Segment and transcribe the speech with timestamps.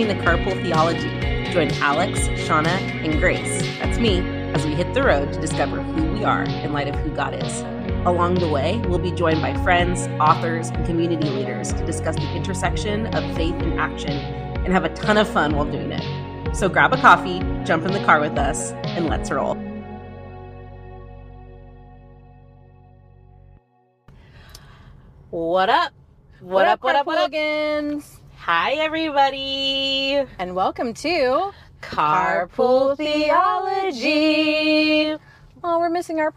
[0.00, 1.52] listening to Carpool Theology.
[1.52, 2.66] Join Alex, Shanah,
[3.04, 4.20] and Grace, that's me,
[4.54, 7.34] as we hit the road to discover who we are in light of who God
[7.34, 7.60] is.
[8.06, 12.34] Along the way, we'll be joined by friends, authors, and community leaders to discuss the
[12.34, 16.56] intersection of faith and action and have a ton of fun while doing it.
[16.56, 19.56] So grab a coffee, jump in the car with us, and let's roll.
[25.28, 25.92] What up?
[26.40, 27.30] What, up, what up, what up?
[27.30, 28.19] Carpool-gans?
[28.44, 30.14] Hi, everybody.
[30.38, 34.02] And welcome to Carpool Theology.
[35.62, 36.32] Oh, we're missing our.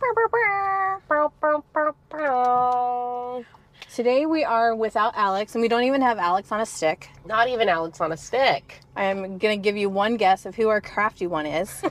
[3.95, 7.09] Today we are without Alex, and we don't even have Alex on a stick.
[7.25, 8.81] Not even Alex on a stick.
[8.97, 11.83] I am gonna give you one guess of who our crafty one is.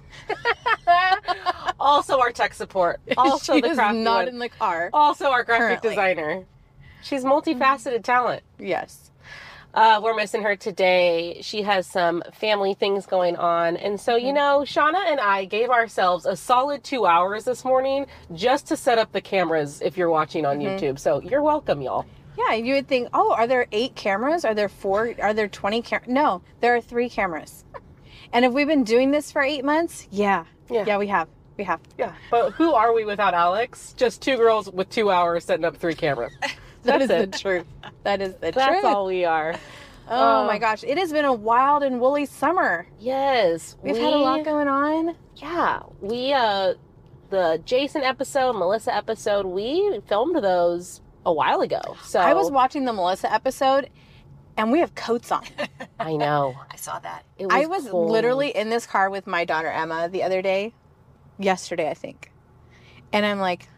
[1.80, 3.00] also, our tech support.
[3.16, 4.28] Also, the crafty not one.
[4.28, 4.90] in the car.
[4.92, 5.88] Also, our graphic Currently.
[5.88, 6.44] designer.
[7.02, 8.42] She's multifaceted talent.
[8.58, 9.01] Yes.
[9.74, 11.38] Uh, we're missing her today.
[11.40, 13.76] She has some family things going on.
[13.78, 18.06] And so, you know, Shanah and I gave ourselves a solid two hours this morning
[18.34, 20.98] just to set up the cameras if you're watching on YouTube.
[20.98, 22.04] So you're welcome, y'all.
[22.36, 24.44] Yeah, you would think, oh, are there eight cameras?
[24.44, 25.14] Are there four?
[25.20, 26.08] Are there 20 cameras?
[26.08, 27.64] No, there are three cameras.
[28.34, 30.08] And have we been doing this for eight months?
[30.10, 30.46] Yeah.
[30.70, 30.84] Yeah.
[30.86, 31.28] Yeah, we have.
[31.58, 31.80] We have.
[31.98, 32.14] Yeah.
[32.30, 33.92] But who are we without Alex?
[33.94, 36.32] Just two girls with two hours setting up three cameras.
[36.84, 37.66] That is That's the truth.
[38.02, 38.84] That is the That's truth.
[38.84, 39.54] all we are.
[40.08, 42.86] Oh Uh, my gosh, it has been a wild and woolly summer.
[42.98, 43.76] Yes.
[43.82, 45.14] We've we, had a lot going on.
[45.36, 45.80] Yeah.
[46.00, 46.74] We, uh,
[47.30, 51.80] the Jason episode, Melissa episode, we filmed those a while ago.
[52.02, 53.88] So I was watching the Melissa episode
[54.56, 55.44] and we have coats on.
[56.00, 56.54] I know.
[56.70, 57.24] I saw that.
[57.38, 58.10] It I was cold.
[58.10, 60.74] literally in this car with my daughter Emma the other day,
[61.38, 62.30] yesterday, I think.
[63.12, 63.68] And I'm like,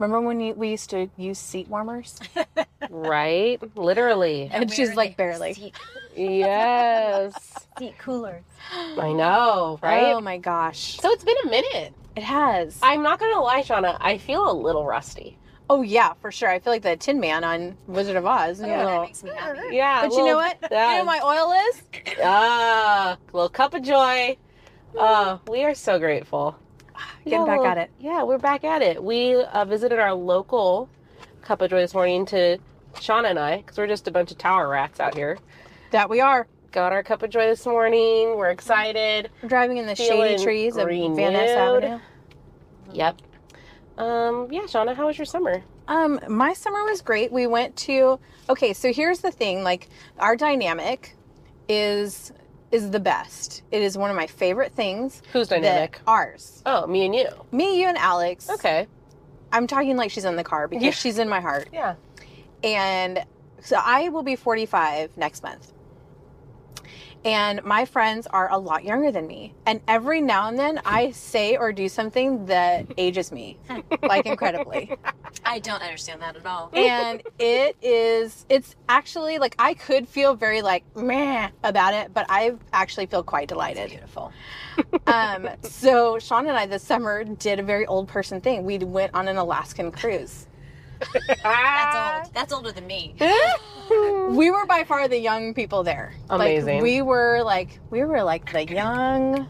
[0.00, 2.18] remember when you, we used to use seat warmers?
[2.90, 4.48] right, literally.
[4.52, 5.54] And she's like, barely.
[5.54, 5.74] Seat,
[6.16, 8.44] yes, seat coolers.
[8.72, 10.12] I know, right?
[10.12, 10.98] Oh my gosh.
[11.00, 11.94] so it's been a minute.
[12.16, 12.78] It has.
[12.82, 13.96] I'm not gonna lie, Shanah.
[14.00, 15.38] I feel a little rusty.
[15.68, 16.48] oh yeah, for sure.
[16.50, 18.60] I feel like the Tin Man on Wizard of Oz.
[18.60, 19.76] Oh, a that makes me happy.
[19.76, 20.58] Yeah, but you know what?
[20.70, 20.92] Yeah.
[20.92, 21.82] You know my oil is?
[22.22, 24.36] Ah, little cup of joy.
[24.96, 26.56] Oh, we are so grateful.
[27.24, 27.90] Getting back at it.
[27.98, 29.02] Yeah, we're back at it.
[29.02, 30.88] We uh, visited our local
[31.42, 32.58] cup of joy this morning to
[32.94, 35.38] Shanah and I, because we're just a bunch of tower rats out here.
[35.90, 36.46] That we are.
[36.72, 38.36] Got our cup of joy this morning.
[38.36, 39.30] We're excited.
[39.42, 41.50] We're driving in the Feeling shady trees of Van Ness.
[41.50, 41.98] Avenue.
[42.92, 43.22] Yep.
[43.98, 45.62] Um, yeah, Shanah, how was your summer?
[45.88, 47.32] Um, my summer was great.
[47.32, 49.88] We went to okay, so here's the thing, like
[50.18, 51.16] our dynamic
[51.68, 52.32] is
[52.70, 53.62] is the best.
[53.70, 55.22] It is one of my favorite things.
[55.32, 56.00] Who's that- dynamic?
[56.06, 56.62] ours.
[56.66, 57.28] Oh, me and you.
[57.52, 58.48] Me, you and Alex.
[58.48, 58.86] Okay.
[59.52, 60.90] I'm talking like she's in the car because Yeah.
[60.92, 61.68] she's in my heart.
[61.72, 61.94] Yeah.
[62.62, 63.24] And
[63.60, 65.72] so I will be 45 next month.
[67.24, 69.52] And my friends are a lot younger than me.
[69.66, 73.58] And every now and then I say or do something that ages me,
[74.02, 74.90] like incredibly.
[75.44, 76.70] I don't understand that at all.
[76.72, 82.26] and it is it's actually like i could feel very like meh about it but
[82.28, 84.32] i actually feel quite delighted Beautiful.
[85.06, 89.14] um so sean and i this summer did a very old person thing we went
[89.14, 90.46] on an alaskan cruise
[91.42, 92.34] That's old.
[92.34, 93.14] That's older than me.
[94.30, 96.74] we were by far the young people there Amazing.
[96.76, 99.48] like, we were like we were like the young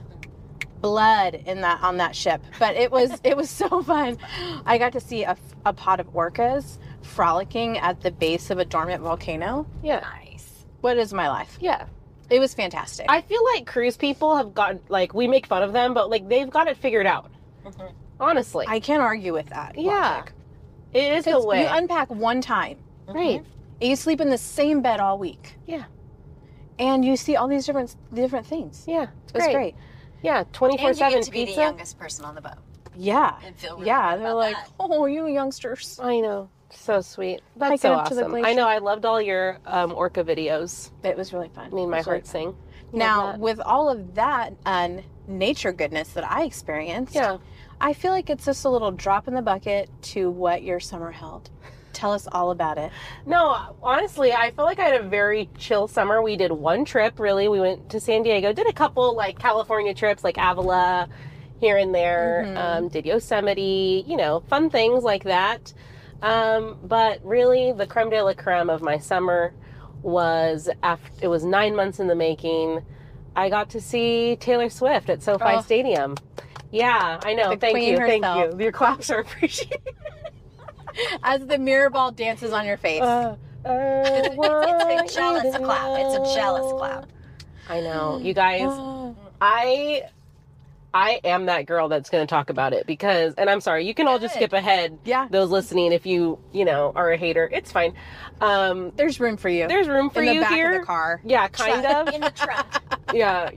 [0.81, 4.17] blood in that on that ship but it was it was so fun
[4.65, 8.65] i got to see a, a pod of orcas frolicking at the base of a
[8.65, 10.01] dormant volcano Yeah.
[10.01, 10.65] Nice.
[10.81, 11.87] what is my life Yeah.
[12.31, 13.07] It was fantastic.
[13.09, 16.29] I feel like cruise people have got like we make fun of them, but like
[16.29, 17.29] they've got it figured out.
[17.67, 17.91] Mhm.
[18.21, 18.67] Honestly.
[18.69, 19.77] I can't argue with that.
[19.77, 20.19] yeah.
[20.19, 20.33] logic.
[20.93, 21.63] It is the 'Cause way.
[21.63, 22.79] You unpack one time
[23.09, 23.43] right.
[23.81, 25.57] and you sleep in the same bed all week.
[25.67, 25.85] Yeah.
[26.79, 28.85] And you see all these different different things.
[28.89, 29.03] Yeah.
[29.25, 29.55] It's It's great.
[29.55, 29.75] great.
[30.23, 30.45] Yeah.
[30.53, 32.55] Twenty four And you get seven to be the youngest person on the boat
[32.97, 33.37] Yeah.
[33.45, 34.13] and feel really yeah.
[34.17, 34.71] good They're about like, that.
[34.81, 35.99] oh, you youngsters.
[36.03, 36.49] I know.
[36.73, 37.41] So sweet.
[37.57, 38.45] That's Hike so up to the awesome.
[38.45, 38.67] I know.
[38.67, 40.91] I loved all your um, orca videos.
[41.03, 41.71] It was really fun.
[41.75, 42.31] Made It my really heart fun.
[42.31, 42.57] sing.
[42.93, 47.37] Now, with all of that and nature goodness that I experienced, yeah.
[47.81, 51.11] I feel like it's just a little drop in the bucket to what your summer
[51.11, 51.51] held.
[51.93, 52.93] Tell us all about it.
[53.27, 56.23] No, honestly, I feel like I had a very chill summer.
[56.23, 57.49] We did one trip, really.
[57.49, 61.09] We went to San Diego, did a couple like California trips, like Avila
[61.59, 62.57] here and there, Mhm.
[62.57, 65.73] um, did Yosemite, you know, fun things like that.
[66.23, 69.53] Um, but really, the creme de la creme of my summer
[70.03, 72.83] was after it was nine months in the making.
[73.37, 75.61] I got to see Taylor Swift at SoFi Oh.
[75.61, 76.17] Stadium.
[76.71, 77.51] Yeah, I know.
[77.51, 78.59] The thank you, thank you.
[78.63, 79.81] Your claps are appreciated.
[81.23, 83.03] As the mirror ball dances on your face.
[83.03, 85.99] Uh, It's, it's, a jealous clap.
[86.01, 87.07] It's a jealous clap.
[87.69, 88.19] I know.
[88.23, 88.63] You guys.
[89.41, 90.03] I
[90.93, 93.95] I am that girl that's going to talk about it because and I'm sorry, you
[93.95, 95.29] can all just skip ahead Yeah.
[95.31, 97.49] those listening if you, you know, are a hater.
[97.53, 97.95] It's fine.
[98.41, 99.69] Um There's room for you.
[99.69, 100.31] there's room for you.
[100.33, 100.73] in the back here.
[100.75, 101.21] of the car.
[101.25, 102.09] Yeah, kind of.
[102.15, 102.83] In the truck.
[103.15, 103.51] yeah.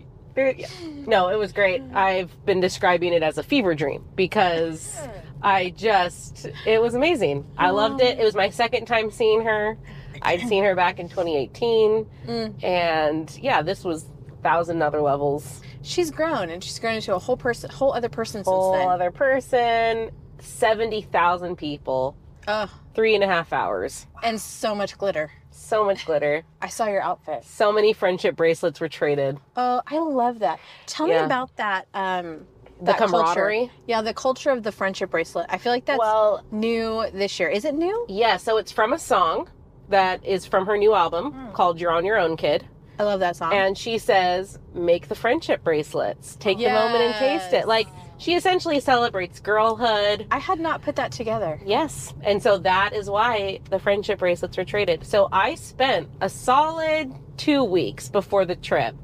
[1.08, 1.82] No, it was great.
[1.94, 4.98] I've been describing it as a fever dream because
[5.42, 7.46] I just, it was amazing.
[7.58, 8.20] I loved it.
[8.20, 9.78] It was my second time seeing her.
[10.22, 12.06] I'd seen her back in 2018.
[12.28, 12.64] Mm.
[12.64, 14.06] And yeah, this was
[14.42, 15.62] thousand other levels.
[15.82, 18.90] She's grown and she's grown into a whole person, whole other person Whole since then.
[18.90, 22.16] other person, 70,000 people,
[22.48, 22.70] Ugh.
[22.96, 24.08] three and a half hours.
[24.24, 25.32] And so much glitter.
[25.54, 26.44] So much glitter.
[26.62, 27.44] I saw your outfit.
[27.46, 29.38] So many friendship bracelets were traded.
[29.56, 30.60] Oh, I love that.
[30.88, 31.20] Tell Yeah.
[31.20, 31.88] me about that.
[31.94, 32.48] Um,
[32.80, 33.12] The that culture.
[33.12, 33.72] camaraderie.
[33.88, 35.46] Yeah, the culture of the friendship bracelet.
[35.50, 37.50] I feel like that's well, new this year.
[37.50, 38.06] Is it new?
[38.10, 39.48] Yeah, so it's from a song
[39.90, 42.66] that is from her new album called You're on Your Own Kid.
[43.00, 43.54] I love that song.
[43.54, 46.36] And she says, make the friendship bracelets.
[46.38, 47.68] Take the moment and taste it.
[47.68, 47.88] Like,
[48.24, 50.28] she essentially celebrates girlhood.
[50.32, 51.60] I had not put that together.
[51.66, 52.14] Yes.
[52.22, 55.06] And so that is why the friendship bracelets were traded.
[55.06, 58.96] So I spent a solid two weeks before the trip.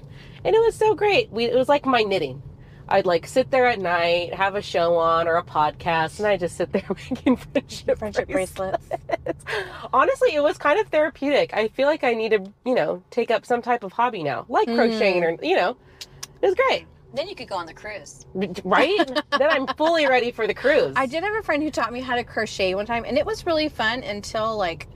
[0.45, 1.29] And it was so great.
[1.31, 2.41] We, it was like my knitting.
[2.87, 6.37] I'd like sit there at night, have a show on or a podcast, and I
[6.37, 8.87] just sit there making friendship, Friendship bracelets.
[9.93, 11.53] Honestly, it was kind of therapeutic.
[11.53, 14.45] I feel like I need to, you know, take up some type of hobby now,
[14.47, 14.77] like mm-hmm.
[14.77, 15.75] crocheting or, you know,
[16.41, 18.25] it was great, Then you could go on the cruise.
[18.63, 18.97] right?
[19.31, 20.93] then I'm fully ready for the cruise.
[20.95, 23.25] I did have a friend who taught me how to crochet one time, and it
[23.25, 24.87] was really fun until like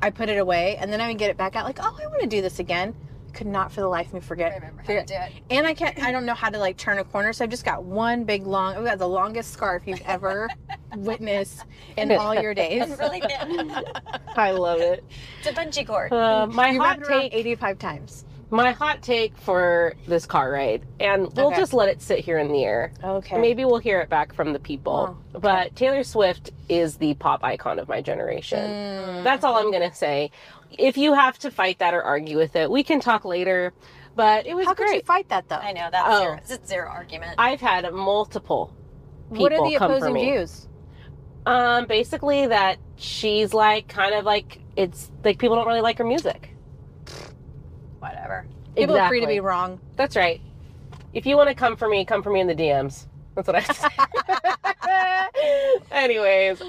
[0.00, 2.06] I put it away, and then I would get it back out, like, oh, I
[2.06, 2.94] want to do this again.
[3.34, 4.54] Could not for the life of me forget.
[4.54, 5.42] Remember how figure- to do it.
[5.50, 6.02] And I can't.
[6.02, 8.46] I don't know how to like turn a corner, so I've just got one big
[8.46, 8.74] long.
[8.76, 10.48] I've got the longest scarf you've ever
[10.96, 11.64] witnessed
[11.98, 12.90] in all your days.
[12.90, 13.74] It's really thin.
[14.36, 15.04] I love it.
[15.40, 16.12] It's a bungee cord.
[16.12, 18.24] Uh, my You hot wrapped it around take, 85 times.
[18.50, 21.56] My hot take for this car ride, and we'll Okay.
[21.56, 22.92] just let it sit here in the air.
[23.04, 23.38] Okay.
[23.38, 25.16] Maybe we'll hear it back from the people.
[25.34, 28.58] Oh, But Taylor Swift is the pop icon of my generation.
[28.58, 29.24] Mm.
[29.24, 30.30] That's all I'm going to say.
[30.70, 33.72] If you have to fight that or argue with it, we can talk later.
[34.16, 35.56] But it was How could you fight that though?
[35.56, 36.20] I know that's Oh.
[36.22, 36.38] zero.
[36.48, 37.34] It's zero argument.
[37.38, 38.72] I've had multiple
[39.30, 40.30] people What are the come for opposing me.
[40.32, 40.66] views?
[41.46, 46.04] Um, basically that she's like kind of like it's like people don't really like her
[46.04, 46.50] music.
[47.98, 48.46] Whatever.
[48.76, 49.80] People are free to be wrong.
[49.96, 50.40] That's right.
[51.12, 53.06] If you want to come for me, come for me in the DMs.
[53.34, 53.88] That's what I say.
[55.90, 56.62] Anyways,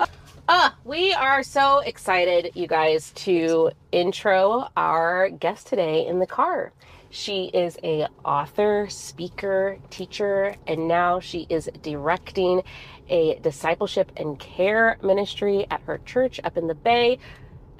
[0.47, 6.73] uh, we are so excited, you guys, to intro our guest today in the car.
[7.11, 12.61] She is a author, speaker, teacher, and now she is directing
[13.09, 17.17] a discipleship and care ministry at her church up in the Bay.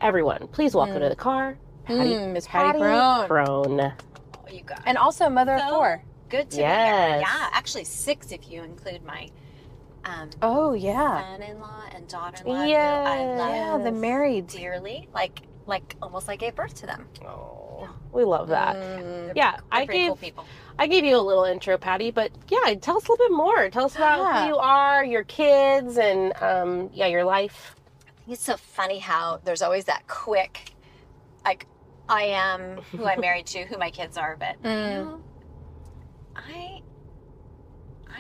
[0.02, 1.57] Everyone, please welcome to the car,
[1.97, 3.27] Pattie, Mm, Miss Pattie Krohn.
[3.27, 3.94] Krohn.
[4.38, 6.03] Oh, you got And also mother of four.
[6.30, 6.88] good to Yes.
[6.88, 7.19] be here.
[7.21, 9.30] Yeah, actually six if you include my
[10.06, 11.21] um, Oh yeah.
[11.36, 12.63] son-in-law and daughter-in-law.
[12.63, 13.07] Yes.
[13.07, 14.47] Who I love Yeah, the married.
[14.47, 15.09] dearly.
[15.13, 17.07] Like, like almost like gave birth to them.
[17.27, 18.75] Oh, we love that.
[18.77, 19.33] Mm.
[19.35, 20.45] Yeah, They're I pretty gave cool people.
[20.80, 23.69] I gave you a little intro, Pattie, but yeah, tell us a little bit more.
[23.69, 24.42] Tell us about Yeah.
[24.44, 27.75] who you are, your kids, and um, yeah, your life.
[28.28, 30.71] It's so funny how there's always that quick,
[31.44, 31.66] like,
[32.09, 34.89] I am who I'm married to, who my kids are, but you Mm.
[35.06, 35.23] know,
[36.35, 36.81] I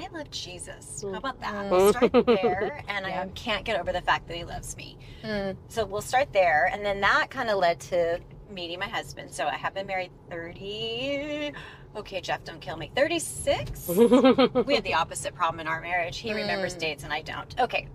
[0.01, 1.03] I love Jesus.
[1.03, 1.53] How about that?
[1.53, 1.71] Mm.
[1.71, 3.23] We'll start there, and Yeah.
[3.23, 4.97] I can't get over the fact that he loves me.
[5.23, 5.57] Mm.
[5.67, 8.19] So we'll start there, and then that kind of led to
[8.49, 9.31] meeting my husband.
[9.33, 11.51] So I have been married 30.
[11.97, 12.91] Okay, Jeff, don't kill me.
[12.95, 13.87] 36.
[13.87, 16.17] we had the opposite problem in our marriage.
[16.19, 16.79] He remembers Mm.
[16.79, 17.59] dates and I don't.
[17.59, 17.87] Okay.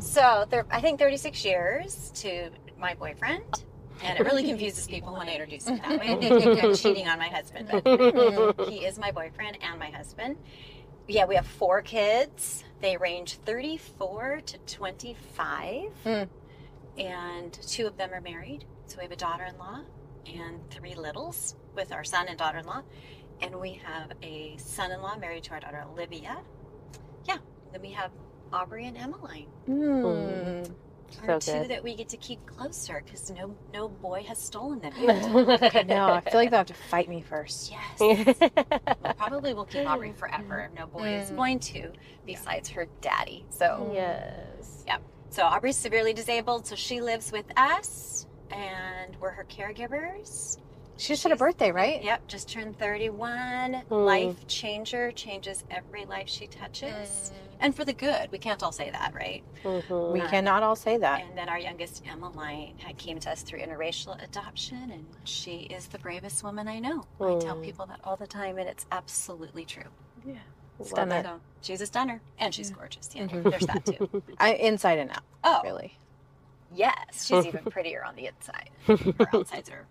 [0.00, 3.64] So there, I think 36 years to my boyfriend.
[4.02, 6.16] And it really confuses people when I introduce him that way.
[6.20, 10.36] They think I'm cheating on my husband, but he is my boyfriend and my husband.
[11.08, 12.64] Yeah, we have four kids.
[12.80, 15.90] They range 34 to 25.
[16.04, 16.28] Mm.
[16.98, 18.64] And two of them are married.
[18.86, 19.80] So we have a daughter in law
[20.26, 22.82] and three littles with our son and daughter in law.
[23.40, 26.38] And we have a son in law married to our daughter Olivia.
[27.24, 27.38] Yeah.
[27.72, 28.10] Then we have
[28.52, 29.46] Aubrey and Emmeline.
[29.68, 30.70] Mm.
[31.24, 31.70] So two good.
[31.70, 34.92] that we get to keep closer because no no boy has stolen them.
[35.86, 37.70] No, I feel like they'll have to fight me first.
[37.70, 38.00] yes.
[38.00, 40.70] Well, probably will keep Aubrey forever.
[40.76, 41.36] No boy is Mm.
[41.36, 41.92] going to,
[42.26, 43.44] besides her daddy.
[43.50, 44.84] So, yes.
[44.86, 45.02] Yep.
[45.30, 50.58] So Aubrey's severely disabled, so she lives with us, and we're her caregivers.
[50.98, 52.02] She just had a birthday, right?
[52.02, 53.82] Yep, just turned 31.
[53.90, 54.06] Mm.
[54.06, 57.32] Life changer, changes every life she touches.
[57.60, 58.30] And for the good.
[58.32, 59.42] We can't all say that, right?
[59.62, 60.12] Mhm.
[60.12, 61.22] We cannot all say that.
[61.22, 65.86] And then our youngest, Emmeline, had came to us through interracial adoption, and she is
[65.88, 67.04] the bravest woman I know.
[67.20, 67.64] I tell Mm.
[67.64, 69.90] people that all the time, and it's absolutely true.
[70.24, 70.34] Yeah.
[70.82, 71.16] Stunner.
[71.16, 71.24] it.
[71.24, 73.08] So she's a stunner, and she's gorgeous.
[73.14, 73.50] Yeah, Mhm.
[73.50, 74.22] there's that too.
[74.38, 75.98] I, inside and out, Oh, really.
[76.74, 78.68] yes, she's even prettier on the inside.
[78.86, 79.86] Her outsides are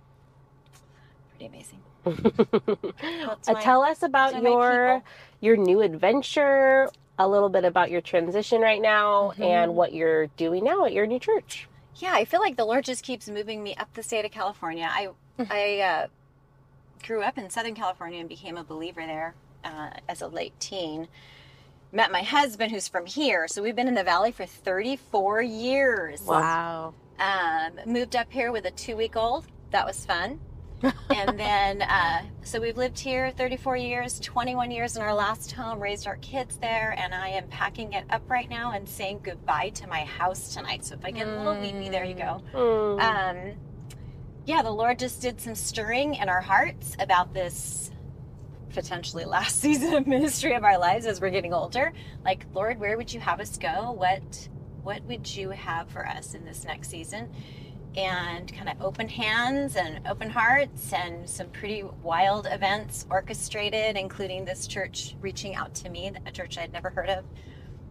[1.37, 1.79] pretty amazing.
[3.47, 5.03] My- tell us about those are my your
[5.41, 6.89] your new adventure,
[7.19, 9.45] a little bit about your transition right now, Mhm.
[9.45, 11.67] and what you're doing now at your new church.
[11.97, 14.87] Yeah, I feel like the Lord just keeps moving me up the state of California.
[14.89, 15.09] I
[15.49, 16.07] I uh,
[17.05, 21.07] grew up in Southern California and became a believer there uh, as a late teen.
[21.91, 26.21] Met my husband, who's from here, so we've been in the valley for 34 years.
[26.23, 26.93] Wow.
[27.19, 29.45] Um, moved up here with a two week old.
[29.71, 30.39] That was fun.
[30.83, 35.79] And then, uh, so we've lived here 34 years, 21 years in our last home,
[35.79, 39.69] raised our kids there, and I am packing it up right now and saying goodbye
[39.75, 40.85] to my house tonight.
[40.85, 42.41] So if I get a little weepy, there you go.
[42.53, 43.01] Mm.
[43.01, 43.53] Um,
[44.45, 47.91] yeah, the Lord just did some stirring in our hearts about this
[48.75, 51.93] potentially last season of ministry of our lives as we're getting older.
[52.23, 53.91] Like, Lord, where would you have us go?
[53.91, 54.49] What
[54.83, 57.31] what would you have for us in this next season?
[57.97, 64.43] And kind of open hands and open hearts and some pretty wild events orchestrated, including
[64.43, 67.23] this church reaching out to me, a church I'd never heard of,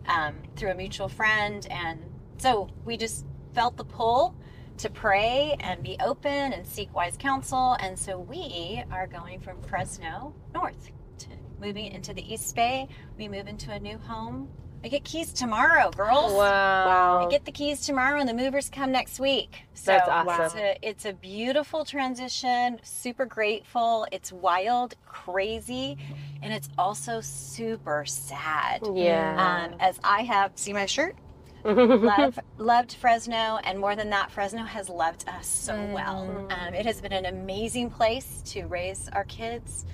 [0.06, 1.66] um, through a mutual friend.
[1.70, 2.00] And
[2.36, 4.34] so we just felt the pull
[4.76, 7.76] to pray and be open and seek wise counsel.
[7.80, 11.28] And so we are going from Fresno north to
[11.60, 12.88] moving into the East Bay.
[13.16, 14.48] We move into a new home.
[14.84, 16.34] I get keys tomorrow, girls.
[16.34, 17.24] wow.
[17.26, 19.62] I get the keys tomorrow, and the movers come next week.
[19.72, 20.44] So That's awesome.
[20.44, 22.78] It's a, it's a beautiful transition.
[22.82, 24.06] Super grateful.
[24.12, 25.96] It's wild, crazy,
[26.42, 28.82] and it's also super sad.
[28.92, 29.68] yeah.
[29.72, 31.16] Um, as I have, see my shirt.
[31.64, 36.46] Love, loved Fresno, and more than that, Fresno has loved us so well.
[36.50, 39.86] Um, it has been an amazing place to raise our kids,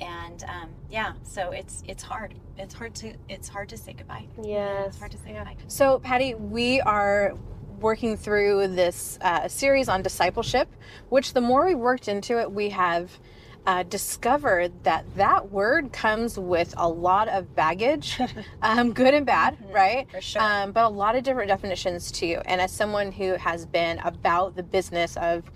[0.00, 2.34] and um, yeah, so it's it's hard.
[2.58, 4.26] It's hard to it's hard to say goodbye.
[4.42, 4.88] yes.
[4.88, 5.56] It's hard to say goodbye.
[5.68, 7.34] So, Pattie, we are
[7.80, 10.68] working through this uh, series on discipleship,
[11.08, 13.18] which the more we worked into it, we have
[13.66, 18.20] uh, discovered that that word comes with a lot of baggage,
[18.62, 20.10] um, good and bad, right?
[20.10, 20.42] For sure.
[20.42, 22.40] Um, but a lot of different definitions too.
[22.44, 25.50] And as someone who has been about the business of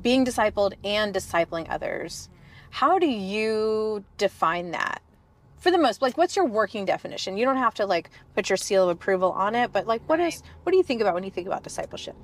[0.00, 2.28] being discipled and discipling others,
[2.72, 5.02] how do you define that?
[5.58, 7.36] For the most, like, what's your working definition?
[7.36, 10.18] You don't have to like put your seal of approval on it, but like, what
[10.20, 12.16] is, what do you think about when you think about discipleship?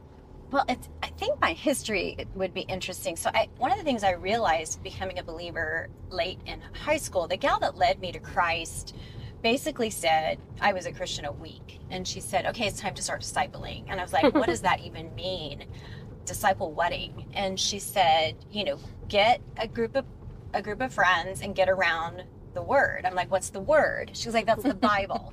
[0.50, 3.14] Well, it's, I think my history would be interesting.
[3.14, 7.28] So, I, one of the things I realized becoming a believer late in high school,
[7.28, 8.96] the gal that led me to Christ
[9.42, 13.02] basically said I was a Christian a week, and she said, "Okay, it's time to
[13.02, 15.66] start discipling." And I was like, "What does that even mean?"
[16.24, 18.78] Disciple wedding, and she said, "You know,
[19.08, 20.04] get a group of
[20.54, 22.24] a group of friends and get around
[22.54, 25.32] the Word." I'm like, "What's the Word?" She was like, "That's the Bible."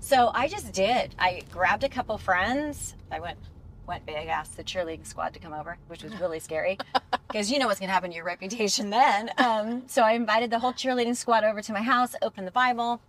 [0.00, 1.14] so I just did.
[1.18, 2.94] I grabbed a couple friends.
[3.10, 3.38] I went
[3.86, 6.78] went big, asked the cheerleading squad to come over, which was really scary
[7.28, 9.30] because you know what's going to happen to your reputation then.
[9.38, 13.00] Um, so I invited the whole cheerleading squad over to my house, opened the Bible,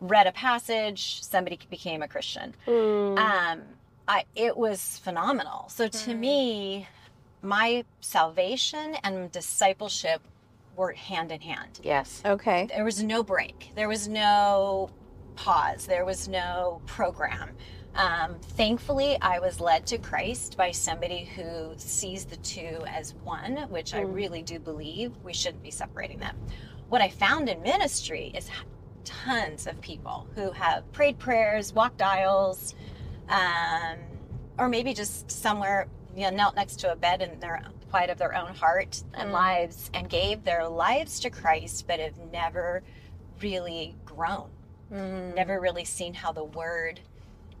[0.00, 2.54] read a passage, somebody became a Christian.
[2.66, 3.18] Mm.
[3.18, 3.62] Um,
[4.06, 5.68] I, it was phenomenal.
[5.68, 6.88] So to me,
[7.42, 10.22] my salvation and discipleship
[10.78, 11.80] were hand in hand.
[11.82, 12.22] yes.
[12.24, 12.68] Okay.
[12.74, 13.70] There was no break.
[13.74, 14.88] There was no
[15.36, 15.86] pause.
[15.86, 17.50] There was no program.
[17.96, 23.56] Um, thankfully, I was led to Christ by somebody who sees the two as one,
[23.70, 24.14] which I Mm.
[24.14, 26.36] really do believe we shouldn't be separating them.
[26.88, 28.48] What I found in ministry is
[29.04, 32.74] tons of people who have prayed prayers, walked aisles,
[33.28, 33.96] um,
[34.58, 37.56] or maybe just somewhere you know knelt next to a bed in their
[37.90, 39.32] quiet of their own heart and Mm.
[39.32, 42.82] lives and gave their lives to Christ, but have never
[43.40, 44.50] really grown
[44.92, 45.34] Mm.
[45.34, 46.98] never really seen how the word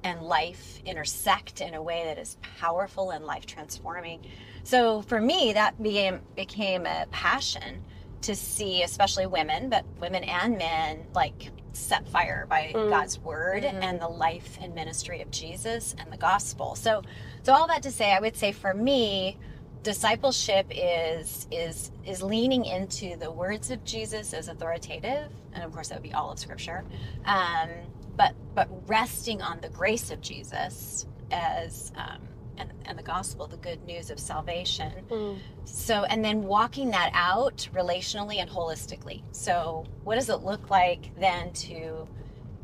[0.02, 4.24] and life intersect in a way that is powerful and life transforming.
[4.64, 7.84] So for me, that became became a passion
[8.22, 12.88] to see, especially women, but women and men, like set fire by Mm.
[12.90, 13.82] God's word Mhm.
[13.82, 16.74] and the life and ministry of Jesus and the gospel.
[16.74, 17.02] So,
[17.42, 19.36] so all that to say, I would say for me,
[19.82, 25.88] discipleship is is is leaning into the words of Jesus as authoritative, and of course
[25.88, 26.84] that would be all of Scripture.
[27.24, 27.70] Um,
[28.16, 32.18] but but resting on the grace of Jesus as um,
[32.58, 34.92] and, and the gospel, the good news of salvation.
[35.10, 35.38] Mm.
[35.64, 39.22] So, and then walking that out relationally and holistically.
[39.32, 42.08] So, what does it look like then to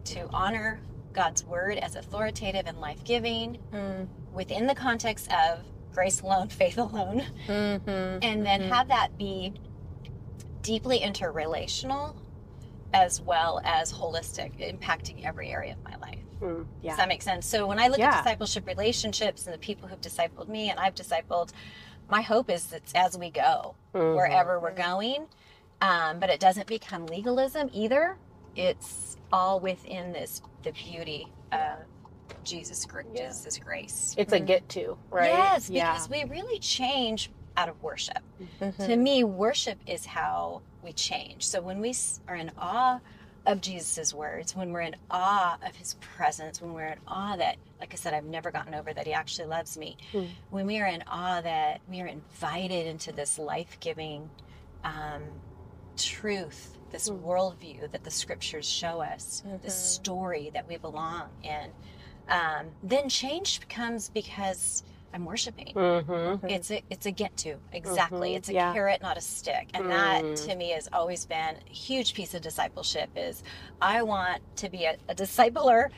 [0.06, 0.80] to honor
[1.12, 4.08] God's word as authoritative and life giving Mm.
[4.32, 5.60] within the context of
[5.94, 8.18] grace alone, faith alone, Mm-hmm.
[8.22, 9.54] and then have that be
[10.62, 12.14] deeply interrelational
[12.92, 16.18] as well as holistic, impacting every area of my life.
[16.40, 16.64] Mm.
[16.82, 16.90] Yeah.
[16.92, 17.44] Does that make sense?
[17.46, 18.10] So when I look Yeah.
[18.10, 21.50] at discipleship relationships and the people who've discipled me and I've discipled,
[22.08, 24.14] my hope is that as we go, Mhm.
[24.14, 25.26] wherever we're going,
[25.80, 28.16] um, but it doesn't become legalism either.
[28.54, 31.78] It's all within this the beauty of
[32.44, 33.26] Jesus, gr- Yeah.
[33.28, 34.14] Jesus' grace.
[34.18, 35.30] It's a get to, right?
[35.30, 35.92] Yes, Yeah.
[35.92, 38.18] because we really change out of worship.
[38.60, 38.86] Mhm.
[38.86, 41.44] To me, worship is how we change.
[41.46, 41.94] So when we
[42.28, 43.00] are in awe
[43.46, 47.56] of Jesus' words, when we're in awe of his presence, when we're in awe that,
[47.78, 50.30] like I said, I've never gotten over that he actually loves me, Mm.
[50.50, 54.30] when we are in awe that we are invited into this life giving
[54.82, 55.22] um,
[55.96, 57.20] truth, this Mm.
[57.22, 59.86] worldview that the scriptures show us, this Mhm.
[59.86, 61.72] story that we belong in,
[62.28, 65.72] um, then change comes because I'm worshiping.
[65.74, 66.46] Mm-hmm.
[66.48, 68.32] It's a it's a get to exactly.
[68.32, 68.36] Mhm.
[68.36, 68.72] It's a Yeah.
[68.72, 70.46] carrot, not a stick, and that Mm.
[70.46, 73.10] to me has always been a huge piece of discipleship.
[73.14, 73.42] Is
[73.80, 75.90] I want to be a, a discipler,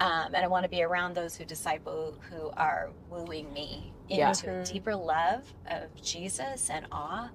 [0.00, 4.30] um, and I want to be around those who disciple who are wooing me Yeah.
[4.30, 4.72] into a Mhm.
[4.72, 7.30] deeper love of Jesus and awe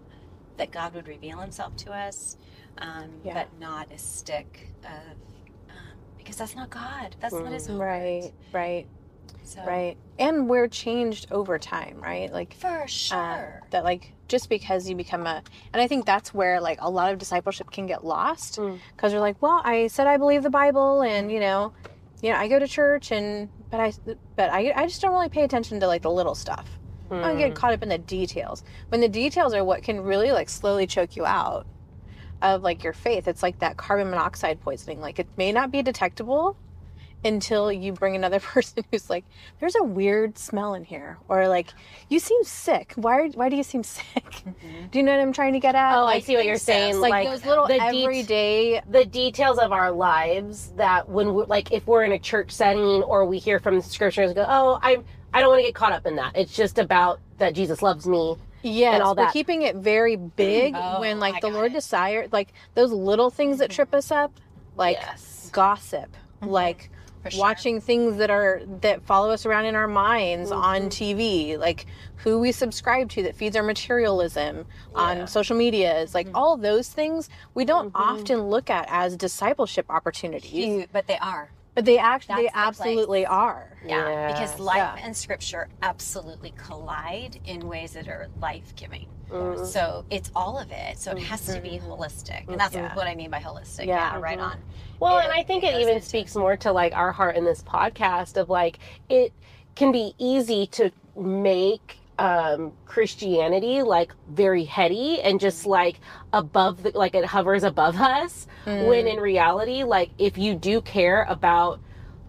[0.58, 2.36] that God would reveal Himself to us,
[2.80, 3.34] um, Yeah.
[3.34, 5.16] but not a stick of.
[6.30, 7.16] Because that's not God.
[7.20, 7.78] That's not His Mm.
[7.78, 7.80] heart.
[7.80, 8.88] Right, right,
[9.44, 9.98] So, right.
[10.20, 12.32] And we're changed over time, right?
[12.32, 13.60] Like For uh, sure.
[13.72, 15.42] that like just because you become a
[15.74, 18.80] and i think that's where like a lot of discipleship can get lost Mm.
[18.96, 21.74] because you're like well i said i believe the bible and you know
[22.22, 23.92] you know i go to church and but i
[24.36, 26.78] but i, I just don't really pay attention to like the little stuff
[27.10, 30.32] i don't get caught up in the details when the details are what can really
[30.32, 31.66] like slowly choke you out
[32.42, 33.28] of like your faith.
[33.28, 35.00] It's like that carbon monoxide poisoning.
[35.02, 36.58] Like it may not be detectable
[37.26, 39.26] until you bring another person who's like
[39.60, 41.68] there's a weird smell in here or like
[42.08, 42.94] you seem sick.
[42.96, 44.24] Why why do you seem sick?
[44.46, 44.90] Mhm.
[44.92, 45.98] do you know what i'm trying to get at?
[45.98, 47.00] Oh, I see what you're saying.
[47.02, 51.72] like, Like, those little the everyday the details of our lives that when we're like
[51.74, 54.98] if we're in a church setting or we hear from the scriptures go oh i
[55.34, 56.36] i don't want to get caught up in that.
[56.38, 59.34] It's just about that jesus loves me yes all we're that.
[59.34, 61.76] keeping it very big Oh, when like I the lord it.
[61.76, 64.32] desire like those little things that trip us up
[64.76, 66.10] like yes gossip
[66.42, 66.52] mm-hmm.
[66.52, 66.90] like
[67.30, 67.40] sure.
[67.40, 71.20] watching things that are that follow us around in our minds on mm-hmm.
[71.20, 71.86] tv like
[72.18, 75.02] who we subscribe to that feeds our materialism Yeah.
[75.02, 76.36] on social media is like mm-hmm.
[76.36, 78.00] all those things we don't Mhm.
[78.00, 81.52] often look at as discipleship opportunities Huge, but they are.
[81.80, 84.98] But they actually they the absolutely are Yeah, because life Yeah.
[85.02, 89.08] and scripture absolutely collide in ways that are life giving.
[89.32, 89.66] Mhm.
[89.66, 91.00] So it's all of it.
[91.00, 92.94] So it has to be holistic, and that's Yeah.
[92.96, 93.86] what I mean by holistic.
[93.86, 94.14] Yeah.
[94.16, 94.52] Yeah, right Mhm.
[94.52, 94.64] on.
[95.00, 97.38] Well, it- and I think it it even into- speaks more to like our heart
[97.38, 99.32] in this podcast of like it
[99.76, 106.00] can be easy to make um Christianity like very heady and just like
[106.34, 111.26] above the like it hovers above us when in reality like if you do care
[111.30, 111.80] about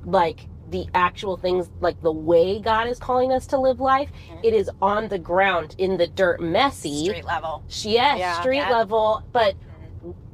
[0.05, 4.45] like the actual things like the way God is calling us to live life Mhm.
[4.45, 7.65] it is on the ground in the dirt messy Street level.
[7.69, 8.41] yes Yeah.
[8.41, 8.71] street Yeah.
[8.71, 9.57] level but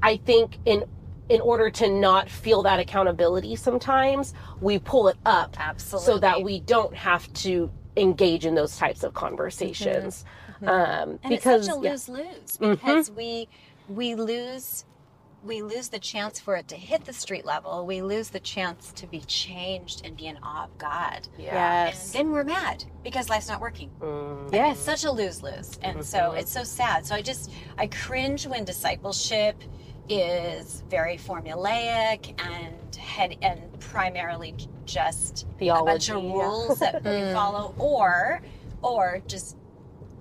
[0.03, 0.85] i think in
[1.31, 6.13] in order to not feel that accountability sometimes we pull it up Absolutely.
[6.13, 10.25] so that we don't have to engage in those types of conversations
[10.63, 10.69] Mhm.
[10.69, 11.91] um and because it's such a yeah.
[11.93, 13.49] lose lose because we
[13.89, 14.85] we lose
[15.45, 17.87] we lose the chance for it to hit the street level.
[17.87, 21.29] We lose the chance to be changed and be in awe of God.
[21.39, 23.91] yes And then we're mad because life's not working.
[24.01, 24.53] Mm.
[24.53, 24.77] Yes.
[24.79, 25.79] It's such a lose lose.
[25.83, 26.39] And so Mhm.
[26.41, 27.07] it's so sad.
[27.07, 29.55] So I just, I cringe when discipleship
[30.09, 37.33] is very formulaic and head and primarily just a bunch of rules that we Mm.
[37.33, 38.41] follow or
[38.83, 39.57] or just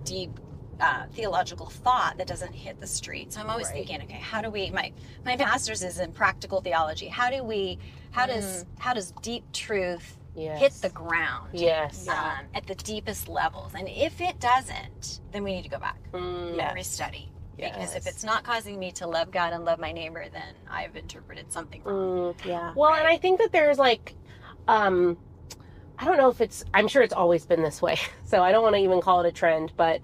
[0.04, 0.32] deep
[0.80, 3.32] uh, theological thought that doesn't hit the street.
[3.32, 3.88] So I'm always Right.
[3.88, 4.70] thinking, okay, how do we?
[4.72, 4.92] My
[5.24, 7.08] my master's is in practical theology.
[7.08, 7.78] How do we?
[8.12, 10.60] How does how does deep truth yes.
[10.60, 11.50] hit the ground?
[11.54, 13.74] yes um, at the deepest levels.
[13.76, 16.60] And if it doesn't, then we need to go back Mm.
[16.62, 17.30] and restudy.
[17.58, 20.96] Because if it's not causing me to love God and love my neighbor, then I've
[20.96, 22.34] interpreted something wrong.
[22.36, 22.46] Mm.
[22.46, 24.16] yeah Well, and I think that there's like,
[24.68, 25.18] um,
[25.98, 27.98] I don't know if it's, I'm sure it's always been this way.
[28.26, 30.02] So I don't want to even call it a trend, but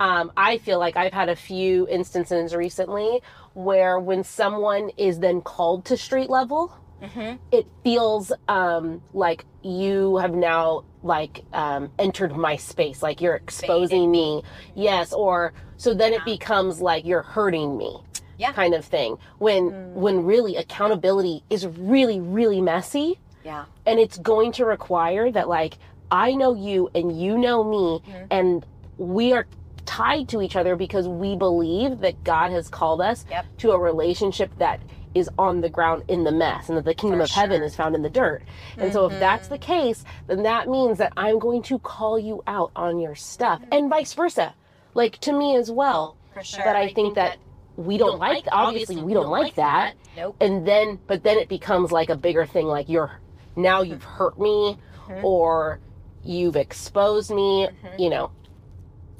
[0.00, 3.20] um, I feel like I've had a few instances recently
[3.52, 7.38] where when someone is then called to street level, Mhm.
[7.50, 14.10] it feels um, like you have now like um, entered my space like you're exposing
[14.10, 14.42] me
[14.74, 17.98] yes or so then it becomes like you're hurting me
[18.38, 18.52] Yeah.
[18.52, 19.92] kind of thing when Mm.
[19.94, 23.64] when really accountability is really really messy Yeah.
[23.86, 25.78] and it's going to require that like
[26.10, 28.26] i know you and you know me Mhm.
[28.30, 28.66] and
[28.98, 29.46] we are
[29.86, 33.44] tied to each other because we believe that god has called us Yep.
[33.58, 34.80] to a relationship that
[35.14, 37.76] is on the ground in the mess and that the kingdom For of heaven is
[37.76, 38.42] found in the dirt
[38.78, 42.42] and so if that's the case then that means that i'm going to call you
[42.48, 44.54] out on your stuff and vice versa
[44.94, 46.64] like to me as well For sure.
[46.64, 47.36] but i think that
[47.76, 50.36] we don't like obviously we don't like that Nope.
[50.40, 53.20] and then but then it becomes like a bigger thing like you're
[53.56, 54.78] now you've hurt me
[55.08, 55.22] Mhm.
[55.24, 55.80] or
[56.22, 57.98] you've exposed me Mhm.
[57.98, 58.30] you know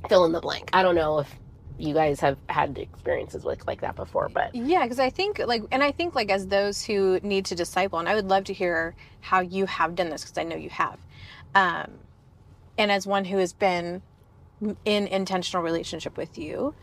[0.09, 1.35] fill in the blank i don't know if
[1.77, 5.65] you guys have had experiences with like that before but Yeah, because I think like,
[5.73, 8.53] and I think like as those who need to disciple, and I would love to
[8.53, 11.01] hear how you have done this because I know you have,
[11.57, 11.91] um,
[12.79, 14.03] and as one who has been
[14.85, 16.75] in intentional relationship with you,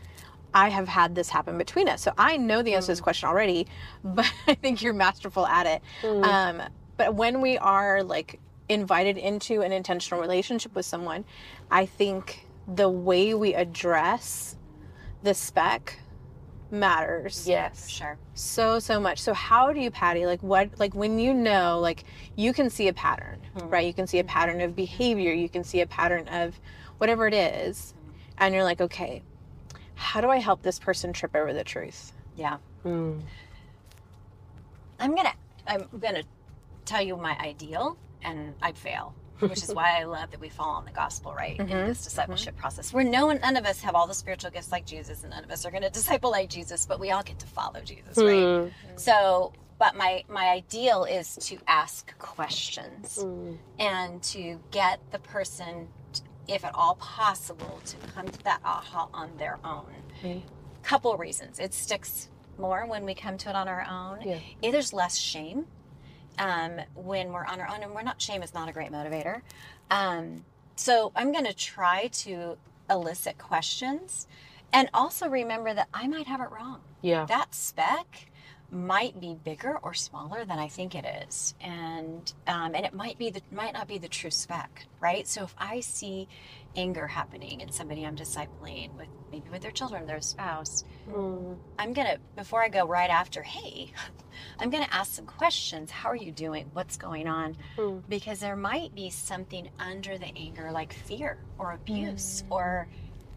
[0.54, 2.02] I have had this happen between us.
[2.02, 3.66] So I know the answer to this question already,
[4.04, 5.82] but I think you're masterful at it.
[6.02, 6.24] Mm.
[6.24, 6.62] Um,
[6.96, 11.24] but when we are like invited into an intentional relationship with someone,
[11.70, 14.56] I think the way we address
[15.22, 15.98] the spec
[16.70, 18.16] matters yes Sure.
[18.32, 22.04] so so much so how do you pattie like what like when you know like
[22.34, 23.70] you can see a pattern Mhm.
[23.70, 26.58] right you can see a pattern of behavior you can see a pattern of
[26.98, 27.94] whatever it is
[28.38, 29.22] and you're like okay
[29.94, 32.58] how do i help this person trip over the truth Yeah.
[32.84, 33.20] Mm.
[34.98, 35.32] I'm gonna
[35.66, 36.22] I'm gonna
[36.84, 40.70] tell you my ideal, and I'd fail, which is why I love that we fall
[40.70, 41.86] on the gospel right in Mhm.
[41.86, 42.92] this discipleship process.
[42.92, 45.44] Where no one, none of us have all the spiritual gifts like Jesus, and none
[45.44, 48.26] of us are gonna disciple like Jesus, but we all get to follow Jesus, right?
[48.26, 48.70] Mm.
[48.96, 53.58] So, but my my ideal is to ask questions Mm.
[53.78, 55.88] and to get the person,
[56.52, 59.86] if at all possible, to come to that aha on their own.
[60.18, 60.42] Okay.
[60.82, 61.58] Couple reasons.
[61.58, 64.18] It sticks more when we come to it on our own.
[64.22, 64.38] Yeah.
[64.70, 65.66] There's less shame
[66.38, 68.20] um, when we're on our own, and we're not.
[68.20, 69.42] Shame is not a great motivator.
[69.90, 70.44] Um,
[70.76, 72.56] so I'm going to try to
[72.90, 74.26] elicit questions,
[74.72, 78.26] and also remember that I might have it wrong yeah that spec
[78.72, 83.18] might be bigger or smaller than I think it is, and um, and it might
[83.18, 85.28] be the might not be the true spec, right?
[85.28, 86.26] So if I see
[86.74, 91.56] anger happening in somebody I'm discipling with maybe with their children, their spouse, Mm.
[91.78, 93.92] I'm gonna before I go right after, hey,
[94.58, 95.90] I'm gonna ask some questions.
[95.90, 96.70] How are you doing?
[96.72, 97.56] What's going on?
[97.76, 98.02] Mm.
[98.08, 102.88] Because there might be something under the anger, like fear or abuse, or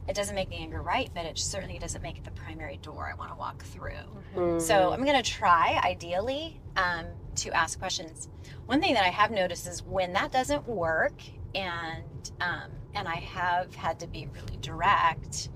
[0.08, 3.10] it doesn't make the anger right, but it certainly doesn't make it the primary door
[3.12, 3.94] I want to walk through.
[4.36, 4.62] Mm.
[4.62, 7.06] So I'm going to try, ideally, um,
[7.38, 8.30] to ask questions.
[8.68, 11.22] One thing that I have noticed is when that doesn't work,
[11.56, 12.04] and
[12.42, 15.50] um, and I have had to be really direct,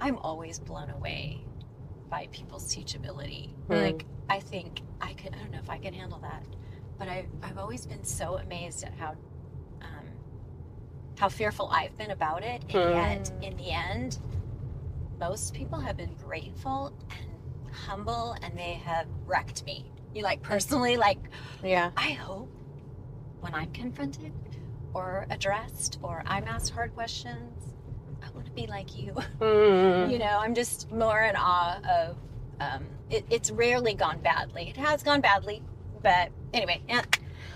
[0.00, 1.44] I'm always blown away
[2.08, 3.50] by people's teachability.
[3.68, 3.82] Mm.
[3.82, 5.34] Like I think I could.
[5.34, 6.44] I don't know if I can handle that,
[6.98, 9.14] but I I've always been so amazed at how.
[11.18, 12.94] How fearful I've been about it, and Mm.
[12.94, 14.18] yet in the end,
[15.18, 19.90] most people have been grateful and humble and they have wrecked me.
[20.12, 21.18] You like personally, like,
[21.62, 22.48] yeah I hope
[23.40, 24.32] when I'm confronted
[24.92, 27.74] or addressed or I'm asked hard questions,
[28.22, 29.12] I want to be like you.
[29.40, 30.10] Mm.
[30.12, 32.16] you know, I'm just more in awe of
[32.60, 34.68] um, it, it's rarely gone badly.
[34.68, 35.62] It has gone badly,
[36.02, 37.02] but anyway, yeah.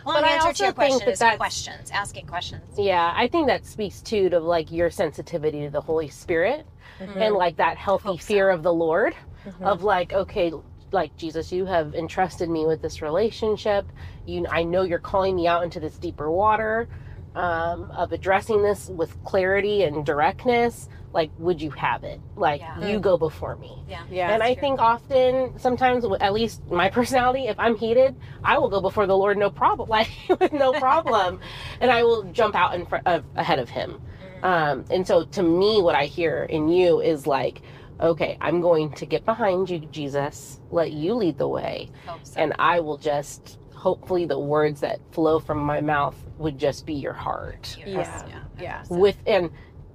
[0.08, 2.78] Long But I answer also to your think question that is questions, asking questions.
[2.78, 6.66] Yeah, I think that speaks too to like your sensitivity to the Holy Spirit
[6.98, 8.26] and like that healthy Hope so.
[8.26, 9.14] fear of the Lord
[9.46, 9.62] Mhm.
[9.66, 10.50] of like, okay,
[10.92, 13.86] like Jesus, you have entrusted me with this relationship.
[14.24, 16.88] You, I know you're calling me out into this deeper water
[17.34, 20.88] um, of addressing this with clarity and directness.
[21.12, 22.20] Like, would you have it?
[22.36, 22.86] Like, Yeah.
[22.86, 23.82] you go before me.
[23.88, 24.02] Yeah.
[24.10, 24.60] yeah and I true.
[24.60, 29.16] think often, sometimes, at least my personality, if I'm heated, I will go before the
[29.16, 31.40] Lord, no problem, like with no problem,
[31.80, 34.00] and I will jump out in front of ahead of Him.
[34.42, 37.62] Um, and so, to me, what I hear in you is like,
[38.00, 40.60] okay, I'm going to get behind you, Jesus.
[40.70, 41.90] Let you lead the way,
[42.22, 42.34] so.
[42.36, 43.58] and I will just.
[43.74, 47.76] Hopefully, the words that flow from my mouth would just be your heart.
[47.78, 48.26] Yeah.
[48.28, 48.40] yeah.
[48.60, 49.50] yeah With and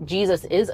[0.05, 0.71] Jesus is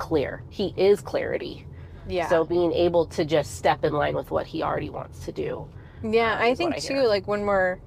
[0.00, 0.42] clear.
[0.48, 1.66] He is clarity.
[2.08, 5.32] yeah So being able to just step in line with what he already wants to
[5.32, 5.68] do.
[6.02, 7.02] Yeah, um, I think I too, hear.
[7.04, 7.78] like when we're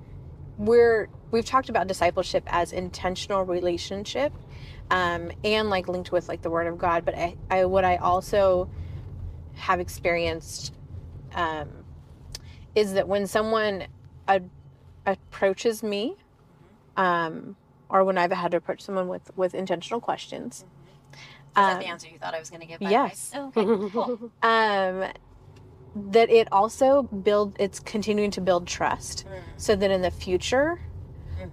[0.58, 4.32] we're we've talked about discipleship as intentional relationship,
[4.92, 7.04] um, and like linked with like the Word of God.
[7.04, 8.70] But I, I what I also
[9.56, 10.74] have experienced
[11.34, 11.70] um,
[12.76, 13.86] is that when someone
[14.28, 14.42] a,
[15.06, 16.16] approaches me,
[16.96, 17.56] um,
[17.90, 20.66] or when I've had to approach someone with with intentional questions,
[21.54, 22.82] Is that um, the answer you thought I was going to give?
[22.82, 23.32] yes.
[23.36, 24.32] Oh, okay, cool.
[24.42, 25.12] um,
[26.12, 29.42] that it also build it's continuing to build trust, Mm.
[29.58, 30.80] so that in the future,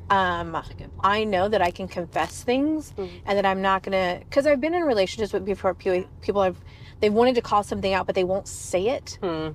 [0.08, 1.00] um, That's a good point.
[1.04, 3.10] I know that I can confess things Mhm.
[3.26, 6.56] and that I'm not gonna because I've been in relationships with before pe- people have
[7.00, 9.48] they've wanted to call something out but they won't say it Hmm.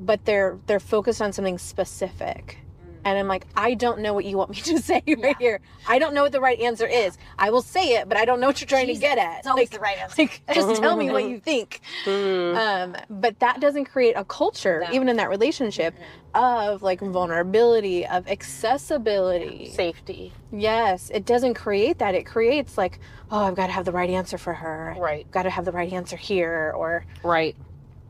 [0.00, 2.58] but they're they're focused on something specific
[3.04, 5.34] and I'm like I don't know what you want me to say right Yeah.
[5.38, 8.24] here I don't know what the right answer is I will say it but I
[8.24, 10.22] don't know what you're trying Jesus, to get at It's always like, the right answer.
[10.22, 12.54] like just tell me what you think Hmm.
[12.56, 14.92] um, but that doesn't create a culture No.
[14.94, 15.94] even in that relationship
[16.34, 20.32] of like vulnerability of accessibility Safety.
[20.52, 22.14] Yes, it doesn't create that.
[22.14, 22.98] It creates like,
[23.30, 24.94] oh, I've got to have the right answer for her.
[24.98, 25.24] Right.
[25.26, 27.56] I've got to have the right answer here or Right.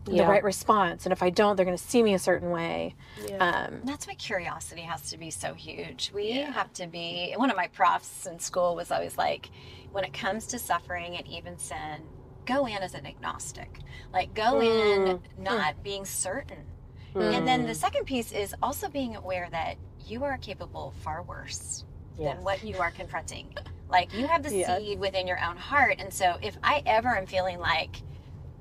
[0.05, 1.07] The right response.
[1.07, 2.95] And if I don't, they're going to see me a certain way.
[3.27, 3.37] Yeah.
[3.69, 6.11] Um, that's why curiosity has to be so huge.
[6.15, 6.53] We Yeah.
[6.53, 9.51] have to be, one of my profs in school was always like,
[9.93, 12.03] when it comes to suffering and even sin,
[12.47, 13.79] go in as an agnostic.
[14.13, 14.65] Like, go mm.
[14.65, 15.43] in hmm.
[15.43, 16.65] not being certain.
[17.13, 17.21] Hmm.
[17.21, 21.23] And then the second piece is also being aware that you are capable of far
[21.23, 21.85] worse
[22.19, 22.35] Yes.
[22.35, 23.55] than what you are confronting.
[23.89, 24.79] Like, you have the Yes.
[24.79, 25.97] seed within your own heart.
[25.99, 28.03] And so, if I ever am feeling like,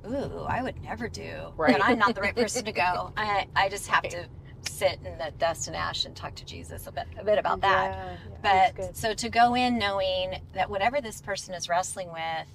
[0.07, 1.73] ooh, I would never do, Right.
[1.73, 3.13] then I'm not the right person to go.
[3.17, 4.25] I, I just have to
[4.69, 7.61] sit in the dust and ash and talk to Jesus a bit, a bit about
[7.61, 8.17] that.
[8.43, 12.47] Yeah, But so to go in knowing that whatever this person is wrestling with,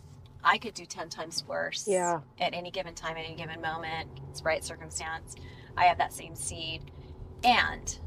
[0.42, 2.20] I could do 10 times worse Yeah.
[2.40, 5.34] at any given time, at any given moment, it's right circumstance.
[5.76, 6.90] I have that same seed.
[7.44, 7.98] And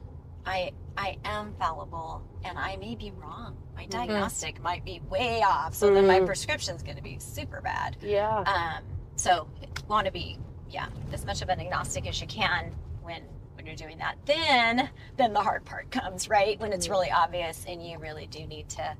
[0.45, 3.55] I I am fallible and I may be wrong.
[3.75, 5.73] My diagnostic might be way off.
[5.73, 6.25] So then my Mhm.
[6.25, 7.95] prescription's gonna be super bad.
[8.01, 8.39] Yeah.
[8.39, 8.83] Um,
[9.21, 9.47] so
[9.87, 10.37] want to be,
[10.69, 13.21] yeah, as much of an agnostic as you can when
[13.55, 14.15] when you're doing that.
[14.25, 16.59] Then then the hard part comes, right?
[16.59, 18.95] When it's really obvious and you really do need to.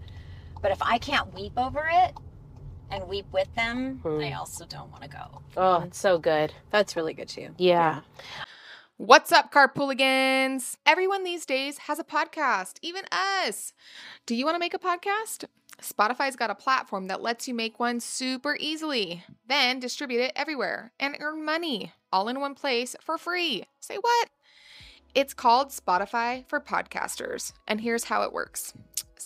[0.62, 2.14] But if I can't weep over it
[2.92, 4.20] and weep with them, Hmm.
[4.22, 5.42] I also don't want to go.
[5.58, 6.54] Oh, it's so good.
[6.70, 7.50] That's really good too.
[7.58, 8.02] Yeah.
[8.98, 10.76] What's up, carpooligans?
[10.86, 13.74] Everyone these days has a podcast, even us.
[14.28, 15.46] Do you want to make a podcast?
[15.82, 20.92] Spotify's got a platform that lets you make one super easily, then distribute it everywhere
[21.00, 23.64] and earn money all in one place for free.
[23.80, 24.30] Say what?
[25.14, 28.74] It's called Spotify for Podcasters, and here's how it works.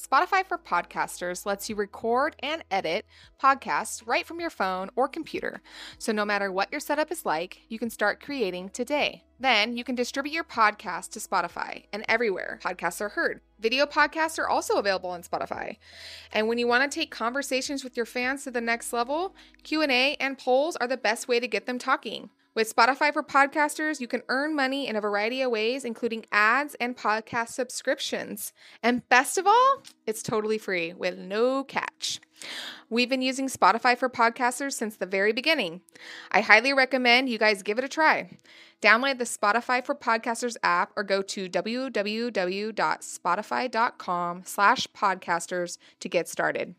[0.05, 3.05] Spotify for Podcasters lets you record and edit
[3.41, 5.61] podcasts right from your phone or computer.
[5.97, 9.23] So, no matter what your setup is like, you can start creating today.
[9.39, 13.41] Then, you can distribute your podcast to Spotify and everywhere podcasts are heard.
[13.59, 15.77] Video podcasts are also available on Spotify.
[16.31, 20.15] And when you want to take conversations with your fans to the next level, Q&A
[20.19, 22.29] and polls are the best way to get them talking.
[22.55, 26.73] With Spotify for Podcasters, you can earn money in a variety of ways, including ads
[26.75, 28.53] and podcast subscriptions.
[28.81, 32.21] And best of all, it's totally free with no catch.
[32.89, 35.81] We've been using Spotify for Podcasters since the very beginning.
[36.31, 38.29] I highly recommend you guys give it a try.
[38.81, 46.75] Download the Spotify for Podcasters app or go to www.spotify.com slash podcasters to get started.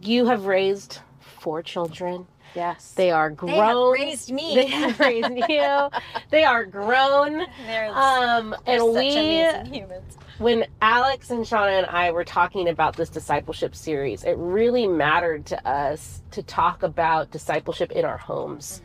[0.00, 1.00] You have raised
[1.40, 2.26] four children.
[2.54, 2.92] Yes.
[2.92, 3.50] They are grown.
[3.52, 3.76] They have
[4.08, 4.54] raised me.
[4.54, 5.88] They have raised you.
[6.30, 7.46] They are grown.
[7.66, 10.16] They're, Um, they're and such we, amazing humans.
[10.38, 15.46] when Alex and Shanah and I were talking about this discipleship series, it really mattered
[15.46, 18.82] to us to talk about discipleship in our homes,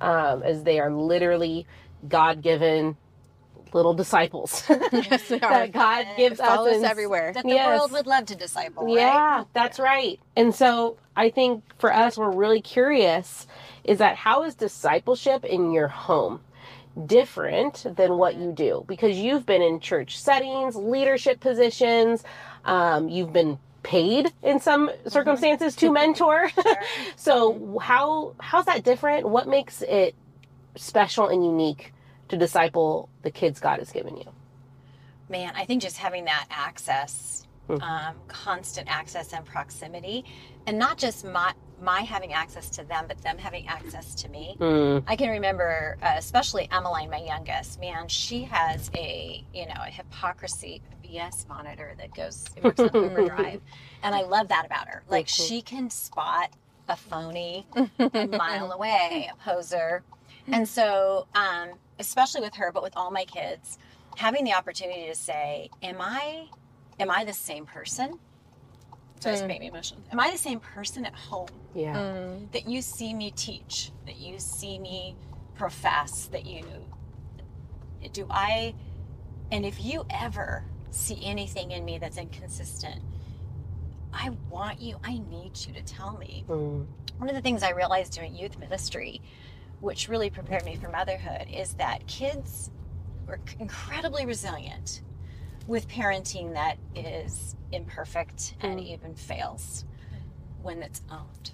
[0.00, 1.66] um, as they are literally
[2.08, 2.96] God given
[3.74, 5.50] little disciples yes, they are.
[5.66, 6.46] that God gives us.
[6.46, 7.32] Follow us in- everywhere.
[7.32, 7.78] That the Yes.
[7.78, 8.94] world would love to disciple, right?
[8.96, 10.18] Yeah, that's right.
[10.36, 13.46] And so I think for us, we're really curious
[13.84, 16.40] is that how is discipleship in your home
[17.06, 18.84] different than what you do?
[18.86, 22.24] Because you've been in church settings, leadership positions,
[22.64, 26.50] um, you've been paid in some circumstances to mentor.
[27.16, 29.28] so how how's that different?
[29.28, 30.14] What makes it
[30.76, 31.92] special and unique
[32.30, 34.24] to disciple the kids God has given you?
[35.28, 37.80] Man, I think just having that access, Hmm.
[37.82, 40.24] um, constant access and proximity,
[40.66, 44.54] and not just my my having access to them, but them having access to me.
[44.60, 47.80] Mm, I can remember, uh, especially Emmeline, my youngest.
[47.80, 52.90] Man, she has a you know a hypocrisy BS monitor that goes it works on
[52.94, 53.60] overdrive,
[54.02, 55.02] and I love that about her.
[55.08, 55.46] Like Mhm.
[55.46, 56.50] she can spot
[56.88, 57.66] a phony
[57.98, 60.02] a mile away, a poser,
[60.52, 63.78] and so um, especially with her, but with all my kids,
[64.16, 66.46] having the opportunity to say, "Am I,
[66.98, 68.18] am I the same person?"
[69.20, 69.48] So it's Mm.
[69.48, 70.02] made me emotional.
[70.12, 71.48] Am I the same person at home?
[71.74, 71.94] yeah.
[71.94, 72.50] Mm.
[72.52, 75.16] that you see me teach, that you see me
[75.54, 76.64] profess, that you
[78.12, 78.74] do I
[79.52, 83.02] And if you ever see anything in me that's inconsistent,
[84.12, 86.44] I want you, I need you to tell me.
[86.48, 86.86] Mm.
[87.18, 89.20] One of the things I realized doing youth ministry,
[89.80, 92.70] which really prepared me for motherhood, is that kids
[93.26, 95.02] were incredibly resilient
[95.66, 99.84] with parenting that is imperfect and even fails
[100.62, 101.52] when it's owned.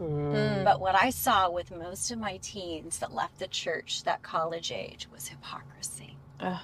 [0.00, 0.64] Mm.
[0.64, 4.72] But what I saw with most of my teens that left the church that college
[4.72, 6.16] age was hypocrisy.
[6.40, 6.60] Ugh.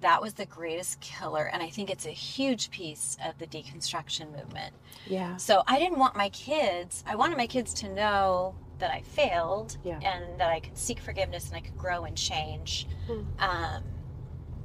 [0.00, 1.44] That was the greatest killer.
[1.44, 4.74] And I think it's a huge piece of the deconstruction movement.
[5.06, 5.36] Yeah.
[5.36, 9.78] So I didn't want my kids, I wanted my kids to know that I failed
[9.84, 10.00] Yeah.
[10.02, 12.88] and that I could seek forgiveness and I could grow and change.
[13.06, 13.20] Hmm.
[13.38, 13.84] Um,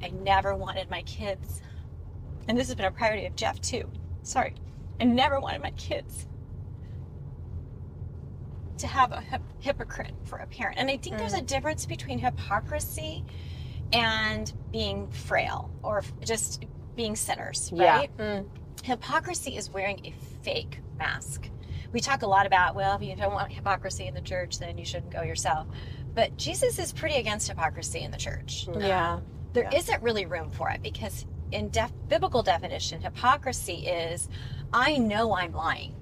[0.01, 1.61] I never wanted my kids,
[2.47, 3.89] and this has been a priority of Jeff too.
[4.23, 4.55] Sorry.
[4.99, 6.25] I never wanted my kids
[8.79, 10.79] to have a hip- hypocrite for a parent.
[10.79, 13.23] And I think there's a difference between hypocrisy
[13.93, 17.95] and being frail or just being sinners, Yeah.
[17.97, 18.17] right?
[18.17, 18.47] Mm.
[18.83, 20.11] Hypocrisy is wearing a
[20.43, 21.49] fake mask.
[21.93, 24.77] We talk a lot about, well, if you don't want hypocrisy in the church, then
[24.77, 25.67] you shouldn't go yourself.
[26.13, 28.67] But Jesus is pretty against hypocrisy in the church.
[28.77, 29.19] Yeah.
[29.53, 29.81] There Yeah.
[29.89, 34.27] not really room for it because, in def- biblical definition, hypocrisy is
[34.73, 35.95] I know I'm lying.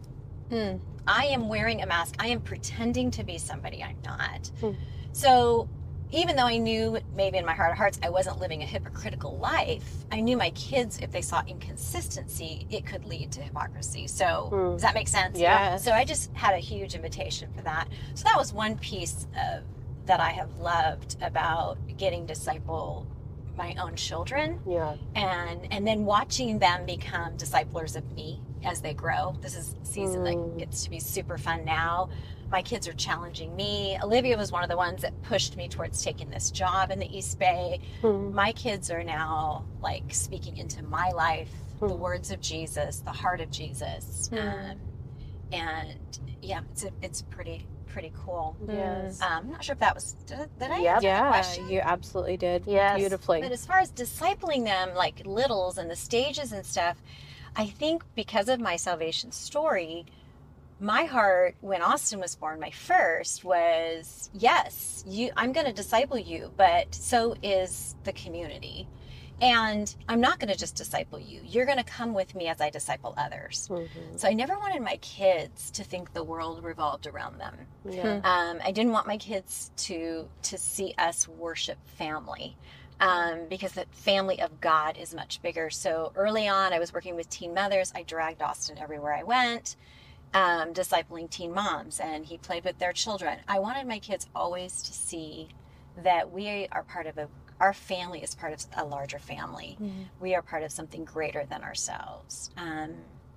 [0.49, 0.79] Mm.
[1.07, 2.15] I am wearing a mask.
[2.19, 4.47] I am pretending to be somebody I'm not.
[4.59, 4.71] Hmm.
[5.11, 5.69] So,
[6.15, 9.37] even though I knew maybe in my heart of hearts I wasn't living a hypocritical
[9.37, 14.07] life, I knew my kids, if they saw inconsistency, it could lead to hypocrisy.
[14.07, 14.71] So, Hmm.
[14.73, 15.37] does that make sense?
[15.37, 15.75] Yeah.
[15.77, 17.87] So, I just had a huge invitation for that.
[18.13, 19.63] So, that was one piece of
[20.05, 23.07] that I have loved about getting disciple
[23.57, 24.95] my own children Yeah.
[25.15, 29.33] and and then watching them become disciplers of me as they grow.
[29.41, 30.25] This is a season Mm.
[30.25, 32.09] that gets to be super fun now.
[32.55, 33.97] My kids are challenging me.
[34.01, 37.17] Olivia was one of the ones that pushed me towards taking this job in the
[37.17, 37.81] East Bay.
[38.01, 38.31] Mm.
[38.31, 41.49] My kids are now like speaking into my life
[41.81, 41.99] the Mm.
[41.99, 44.71] words of Jesus, the heart of Jesus, Mm.
[44.71, 44.79] um,
[45.51, 45.99] and
[46.41, 48.55] yeah, it's a, it's pretty pretty cool.
[48.69, 49.21] Yes.
[49.21, 51.03] Um, I'm not sure if that was did, did I Yep.
[51.03, 51.67] Yeah, question?
[51.69, 52.63] you absolutely did.
[52.65, 52.97] Yes.
[52.97, 53.41] Beautifully.
[53.41, 57.01] But as far as discipling them, like littles and the stages and stuff,
[57.53, 60.05] I think because of my salvation story,
[60.79, 66.17] my heart when Austin was born, my first was yes, you I'm going to disciple
[66.19, 68.87] you, but so is the community.
[69.41, 71.41] And I'm not going to just disciple you.
[71.43, 73.67] You're going to come with me as I disciple others.
[73.69, 73.87] Mhm.
[74.15, 77.67] So I never wanted my kids to think the world revolved around them.
[77.89, 78.21] Yeah.
[78.23, 82.55] Um, I didn't want my kids to to see us worship family
[83.01, 85.69] um, because the family of God is much bigger.
[85.69, 87.91] So early on, I was working with teen mothers.
[87.93, 89.75] I dragged Austin everywhere I went,
[90.33, 93.39] um, discipling teen moms, and he played with their children.
[93.47, 95.49] I wanted my kids always to see
[96.03, 97.27] that we are part of a
[97.61, 99.77] our family is part of a larger family.
[99.81, 100.07] Mhm.
[100.19, 102.49] We are part of something greater than ourselves.
[102.57, 102.95] Um,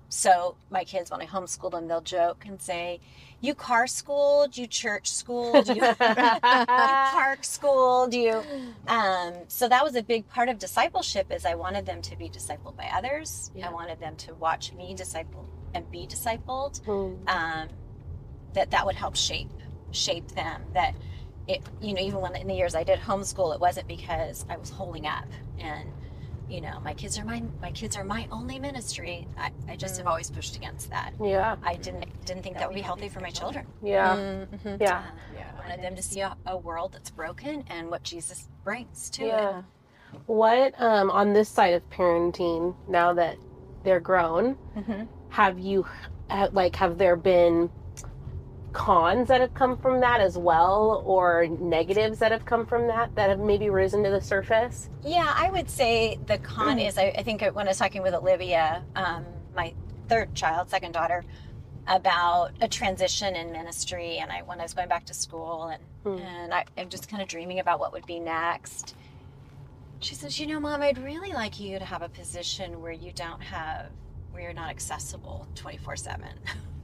[0.09, 2.99] so my kids, when I homeschool them, they'll joke and say,
[3.39, 8.43] "You car schooled, you church schooled, you, you park schooled, you."
[8.87, 11.31] Um, so that was a big part of discipleship.
[11.31, 13.51] Is I wanted them to be discipled by others.
[13.55, 13.69] Yeah.
[13.69, 16.81] I wanted them to watch me disciple and be discipled.
[16.81, 17.17] Mm.
[17.29, 17.67] Um,
[18.53, 19.49] that that would help shape
[19.91, 20.61] shape them.
[20.73, 20.93] That
[21.47, 24.57] it, you know, even when in the years I did homeschool, it wasn't because I
[24.57, 25.25] was holding up
[25.59, 25.89] and
[26.49, 29.27] you know my kids are my my kids are my only ministry.
[29.37, 31.13] I, I just have always pushed against that.
[31.23, 31.55] Yeah.
[31.63, 33.65] I didn't didn't think that would be healthy for my children.
[33.83, 34.15] Yeah.
[34.15, 34.79] Mhm.
[34.81, 34.97] Yeah.
[34.99, 39.09] Uh, I wanted them to see a, a world that's broken and what Jesus brings
[39.11, 39.27] to it.
[39.27, 39.61] Yeah.
[40.25, 43.37] What um on this side of parenting now that
[43.83, 45.07] they're grown, Mhm.
[45.29, 45.85] Have you
[46.51, 47.69] like have there been
[48.71, 53.13] cons that have come from that as well or negatives that have come from that
[53.15, 54.89] that have maybe risen to the surface?
[55.03, 58.13] Yeah, I would say the con is I, I think when I was talking with
[58.13, 59.73] Olivia, um, my
[60.07, 61.23] third child, second daughter,
[61.87, 65.83] about a transition in ministry, and I when I was going back to school, and
[66.03, 66.17] Hmm.
[66.19, 68.95] and I, I'm just kind of dreaming about what would be next.
[69.99, 73.11] She says, "You know, Mom, I'd really like you to have a position where you
[73.11, 73.87] don't have
[74.39, 76.27] where you're not accessible 24 7.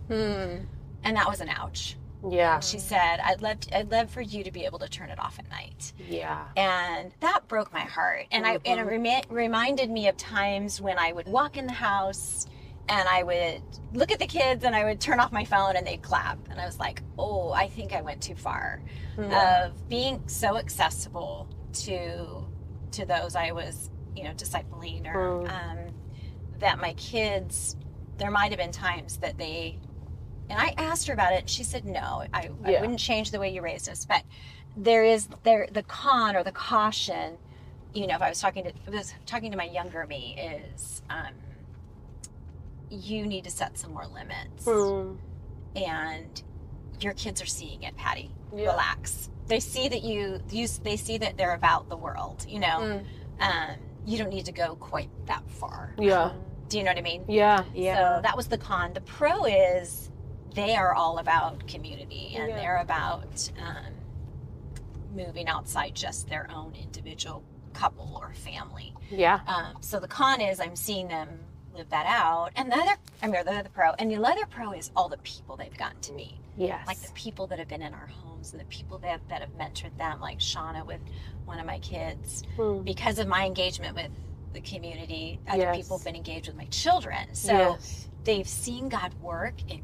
[0.07, 0.65] Hmm.
[1.03, 1.95] And that was an ouch.
[2.29, 2.59] Yeah.
[2.59, 5.37] She said, "I'd love I'd love for you to be able to turn it off
[5.39, 6.45] at night." Yeah.
[6.57, 10.97] and that broke my heart and i and it remi- reminded me of times when
[10.99, 12.45] i would walk in the house
[12.89, 13.61] and i would
[13.93, 16.59] look at the kids and i would turn off my phone and they'd clap and
[16.59, 18.81] i was like oh i think i went too far
[19.17, 22.45] of being so accessible to
[22.91, 25.49] to those i was you know discipling or Mm.
[25.51, 25.77] um,
[26.59, 27.75] that my kids
[28.17, 29.77] there might have been times that they
[30.49, 33.39] and i asked her about it and she said no i, I wouldn't change the
[33.39, 34.23] way you raised us but
[34.77, 37.37] there is there the con or the caution
[37.93, 40.35] you know, if I was talking to if I was talking to my younger me,
[40.75, 41.29] is um,
[42.89, 45.17] you need to set some more limits, Mm.
[45.77, 46.43] and
[46.99, 48.31] your kids are seeing it, Pattie.
[48.53, 48.71] Yeah.
[48.71, 49.29] Relax.
[49.47, 52.45] They see that you you they see that they're about the world.
[52.49, 53.05] You know, Mm.
[53.39, 53.75] um,
[54.05, 55.95] you don't need to go quite that far.
[55.97, 56.33] Yeah.
[56.69, 57.23] Do you know what I mean?
[57.27, 57.63] Yeah.
[57.73, 58.17] Yeah.
[58.17, 58.93] So that was the con.
[58.93, 60.09] The pro is
[60.53, 62.55] they are all about community and Yeah.
[62.55, 63.93] they're about um,
[65.15, 67.43] moving outside just their own individual
[67.73, 68.93] couple or family.
[69.11, 69.41] Yeah.
[69.47, 71.27] Um, so the con is I'm seeing them
[71.75, 72.51] live that out.
[72.55, 75.17] And the other, I mean, the other pro, and the other pro is all the
[75.17, 76.87] people they've gotten to meet, Yes.
[76.87, 79.57] like the people that have been in our homes and the people that that have
[79.57, 81.01] mentored them, like Shauna with
[81.43, 82.85] one of my kids Mm.
[82.85, 84.11] because of my engagement with
[84.55, 85.39] the community.
[85.47, 85.75] Other Yes.
[85.77, 88.07] people have been engaged with my children, so Yes.
[88.23, 89.83] they've seen God work in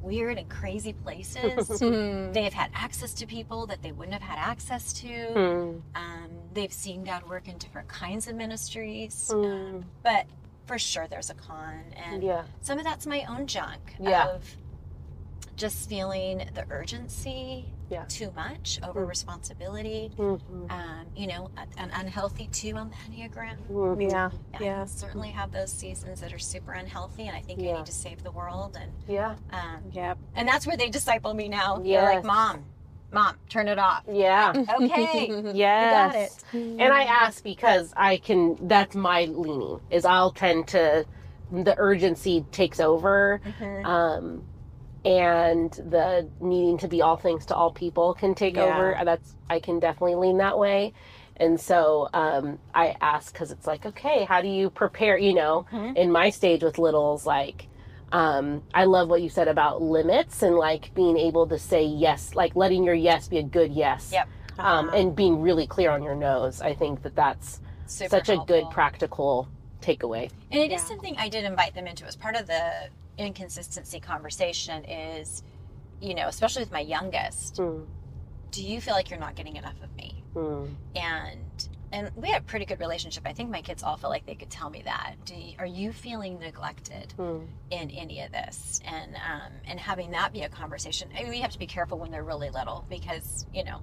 [0.00, 1.68] weird and crazy places.
[1.82, 2.32] Mm.
[2.32, 5.08] they've had access to people that they wouldn't have had access to.
[5.08, 5.82] Mm.
[5.96, 9.30] Um, they've seen God work in different kinds of ministries.
[9.34, 9.44] Mm.
[9.74, 10.26] Um, but
[10.66, 12.44] for sure, there's a con, and Yeah.
[12.60, 14.28] some of that's my own junk Yeah.
[14.28, 14.56] of
[15.58, 18.04] just feeling the urgency Yeah.
[18.08, 19.08] too much over Mm.
[19.08, 20.10] responsibility.
[20.16, 20.70] Mhm.
[20.70, 23.56] Um, you know, an unhealthy two on the Enneagram.
[23.70, 24.10] Mhm.
[24.10, 24.30] Yeah.
[24.58, 24.84] I Yeah.
[24.84, 28.22] certainly have those seasons that are super unhealthy, and I think I need to save
[28.22, 28.78] the world.
[28.80, 29.34] And Yeah.
[29.50, 30.18] um, Yep.
[30.36, 31.76] and that's where they disciple me now.
[31.78, 32.64] They're like, "Mom,
[33.12, 34.52] mom, turn it off." Yeah.
[34.80, 36.44] Okay, you got Yes.
[36.52, 36.54] it.
[36.54, 41.04] And I ask because I can, that's my leaning, is I'll tend to,
[41.50, 43.40] the urgency takes over.
[43.58, 43.84] Mhm.
[43.86, 44.42] Um,
[45.08, 48.64] and the needing to be all things to all people can take Yeah.
[48.64, 49.00] over.
[49.02, 50.92] That's, I can definitely lean that way.
[51.38, 55.16] And so um, I ask because it's like, okay, how do you prepare?
[55.16, 55.96] You know, Mhm.
[55.96, 57.68] in my stage with littles, like,
[58.12, 62.34] um, I love what you said about limits and like being able to say yes,
[62.34, 64.10] like letting your yes be a good yes.
[64.12, 64.28] Yep.
[64.58, 64.96] Um, Uh-huh.
[64.98, 66.60] and being really clear on your nose.
[66.60, 69.48] I think that that's Super such a good practical
[69.80, 70.30] takeaway.
[70.50, 70.88] And it is Yeah.
[70.88, 74.84] something I did invite them into as part of the inconsistency conversation.
[74.84, 75.42] Is
[76.00, 77.84] you know, especially with my youngest, Mm,
[78.52, 80.22] do you feel like you're not getting enough of me?
[80.34, 83.22] mm, and and we have a pretty good relationship.
[83.26, 85.14] I think my kids all feel like they could tell me that.
[85.24, 87.46] Do you, are you feeling neglected mm.
[87.70, 88.80] in any of this?
[88.84, 91.08] And um, and having that be a conversation.
[91.16, 93.80] I mean, we have to be careful when they're really little because you know.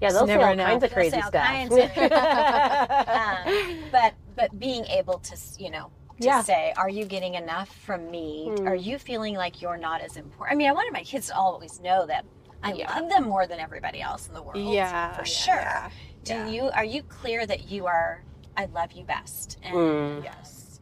[0.00, 0.66] Yeah, they'll say never all enough.
[0.68, 1.70] kinds of They'll crazy stuff.
[1.70, 5.90] of- Um, but but being able to you know
[6.22, 6.42] to Yeah.
[6.42, 8.48] say, are you getting enough from me?
[8.50, 8.66] Mm.
[8.68, 10.52] Are you feeling like you're not as important?
[10.52, 12.24] I mean, I wanted my kids to always know that.
[12.62, 12.98] I Yeah.
[12.98, 14.58] love them more than everybody else in the world.
[14.58, 15.12] Yeah.
[15.14, 15.90] for sure.
[16.24, 18.22] Do you are you clear that you are
[18.56, 19.58] I love you best?
[19.62, 20.24] And Mm.
[20.24, 20.80] yes.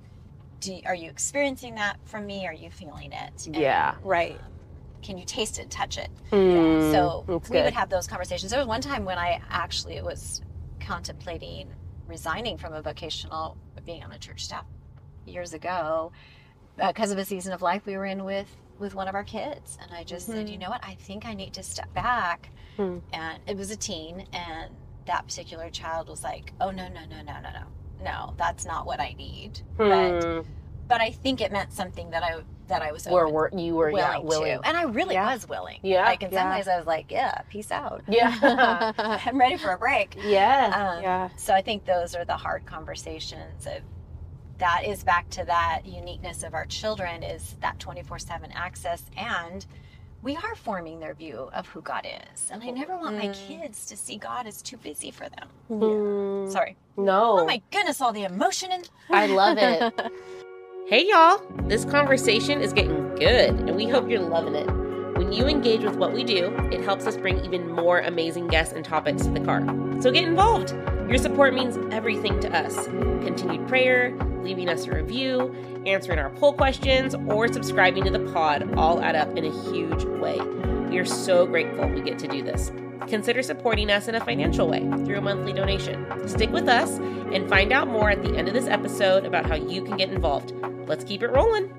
[0.61, 2.47] Do you, are you experiencing that from me?
[2.47, 3.47] Are you feeling it?
[3.47, 3.95] And, Yeah.
[4.03, 4.32] Right.
[4.38, 4.47] um,
[5.03, 6.11] can you taste it, touch it?
[6.32, 7.64] Mm, so that's we good.
[7.64, 8.51] would have those conversations.
[8.51, 10.43] There was one time when I actually was
[10.80, 11.72] contemplating
[12.09, 14.66] resigning from a vocational, being on a church staff
[15.31, 16.12] years ago,
[16.76, 19.76] because of a season of life we were in with with one of our kids,
[19.83, 20.53] and I just said, Mhm.
[20.53, 22.49] you know what, I think I need to step back.
[22.78, 23.01] Hmm.
[23.12, 24.74] And it was a teen, and
[25.05, 27.64] that particular child was like, oh no no no no no no
[28.03, 29.61] no, that's not what I need.
[29.76, 30.41] But Hmm.
[30.89, 33.91] but I think it meant something that I that I was open- were you were
[33.91, 34.62] yeah willing, willing.
[34.62, 35.31] to, and I really Yeah.
[35.35, 35.81] was willing.
[35.83, 36.05] Yeah.
[36.05, 38.03] like in some ways I was like, yeah, peace out.
[38.09, 38.93] Yeah.
[39.26, 40.16] I'm ready for a break.
[40.24, 40.95] yeah.
[40.97, 41.28] Um, yeah.
[41.37, 43.83] So I think those are the hard conversations of
[44.61, 49.67] that is back to that uniqueness of our children is that 24/7 access and
[50.23, 52.51] we are forming their view of who God is.
[52.53, 53.49] And I never want my Mm.
[53.49, 55.49] kids to see God as too busy for them.
[55.71, 56.77] Mm, Sorry.
[56.97, 57.41] no.
[57.41, 59.93] Oh my goodness, all the emotion and I love it.
[60.89, 64.67] Hey y'all, this conversation is getting good and we hope you're loving it.
[65.17, 68.75] When you engage with what we do, it helps us bring even more amazing guests
[68.75, 69.61] and topics to the car.
[70.01, 70.71] So get involved.
[71.11, 72.87] Your support means everything to us.
[72.87, 75.53] Continued prayer, leaving us a review,
[75.85, 80.05] answering our poll questions, or subscribing to the pod all add up in a huge
[80.05, 80.41] way.
[80.89, 82.71] We are so grateful we get to do this.
[83.09, 86.07] Consider supporting us in a financial way through a monthly donation.
[86.29, 89.57] Stick with us and find out more at the end of this episode about how
[89.57, 90.53] you can get involved.
[90.87, 91.75] Let's keep it rolling.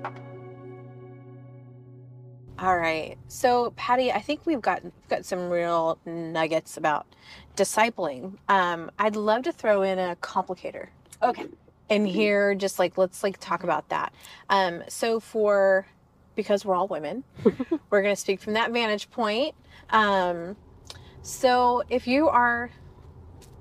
[2.62, 3.18] All right.
[3.26, 7.06] So, Pattie, I think we've got got some real nuggets about
[7.56, 8.38] discipling.
[8.48, 10.86] Um, I'd love to throw in a complicator
[11.20, 11.46] okay.
[11.90, 12.54] And here.
[12.54, 14.14] Just like let's like talk about that.
[14.48, 15.88] Um, so for
[16.36, 17.24] because we're all women,
[17.90, 19.56] we're going to speak from that vantage point.
[19.90, 20.56] Um,
[21.20, 22.70] so if you are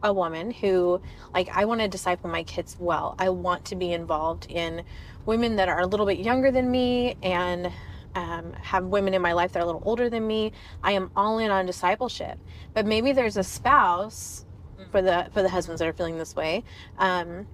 [0.03, 1.01] a woman who
[1.33, 4.83] like I want to disciple my kids well, I want to be involved in
[5.25, 7.71] women that are a little bit younger than me and
[8.15, 10.51] um, have women in my life that are a little older than me.
[10.83, 12.37] I am all in on discipleship.
[12.73, 14.45] But maybe there's a spouse
[14.91, 16.63] for the for the husbands that are feeling this way.
[16.97, 17.47] Um,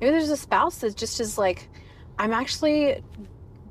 [0.00, 1.68] maybe there's a spouse that just is like,
[2.18, 3.02] I'm actually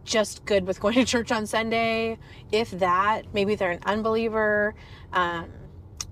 [0.04, 2.18] just good with going to church on Sunday,
[2.52, 3.34] if that.
[3.34, 4.74] Maybe they're an unbeliever,
[5.14, 5.50] um,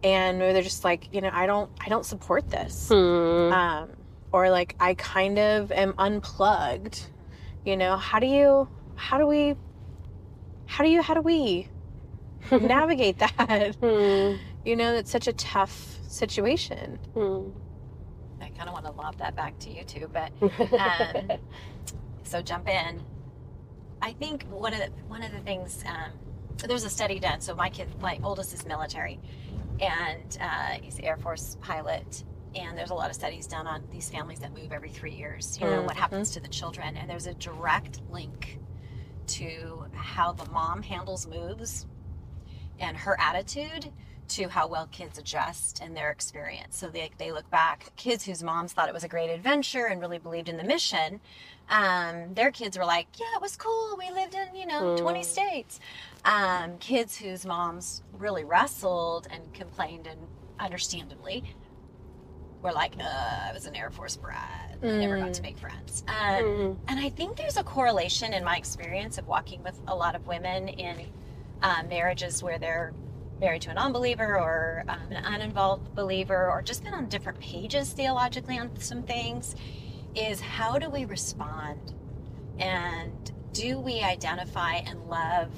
[0.03, 3.51] and maybe they're just like, you know, I don't I don't support this, Hmm.
[3.53, 3.89] um,
[4.31, 7.07] or like I kind of am unplugged.
[7.65, 9.55] You know, how do you how do we
[10.65, 11.67] how do you how do we
[12.51, 13.75] navigate that?
[13.75, 14.35] Hmm.
[14.65, 16.97] You know, it's such a tough situation.
[17.13, 17.49] Hmm.
[18.41, 20.31] I kind of want to lob that back to you too, but
[20.79, 21.39] um,
[22.23, 23.01] so jump in.
[24.01, 26.11] I think one of the one of the things um,
[26.67, 27.41] there's a study done.
[27.41, 29.19] So my kid, my oldest is military,
[29.79, 32.23] and uh, he's Air Force pilot.
[32.55, 35.57] And there's a lot of studies done on these families that move every three years.
[35.59, 38.59] You know what happens to the children, and there's a direct link
[39.27, 41.85] to how the mom handles moves
[42.79, 43.91] and her attitude
[44.27, 46.77] to how well kids adjust and their experience.
[46.77, 50.01] So they, they look back, kids whose moms thought it was a great adventure and
[50.01, 51.19] really believed in the mission,
[51.69, 53.97] um, their kids were like, yeah, it was cool.
[53.97, 55.79] We lived in, you know, 20 states.
[56.23, 60.19] Um, kids whose moms really wrestled and complained and
[60.59, 61.43] understandably
[62.61, 64.64] were like, uh, I was an Air Force brat.
[64.83, 66.03] I never got to make friends.
[66.07, 66.73] Um, Hmm.
[66.87, 70.27] and I think there's a correlation in my experience of walking with a lot of
[70.27, 71.07] women in
[71.61, 72.93] uh, marriages where they're
[73.39, 77.91] married to a non-believer or um, an uninvolved believer or just been on different pages
[77.91, 79.55] theologically on some things
[80.15, 81.93] is how do we respond
[82.59, 85.49] and do we identify and love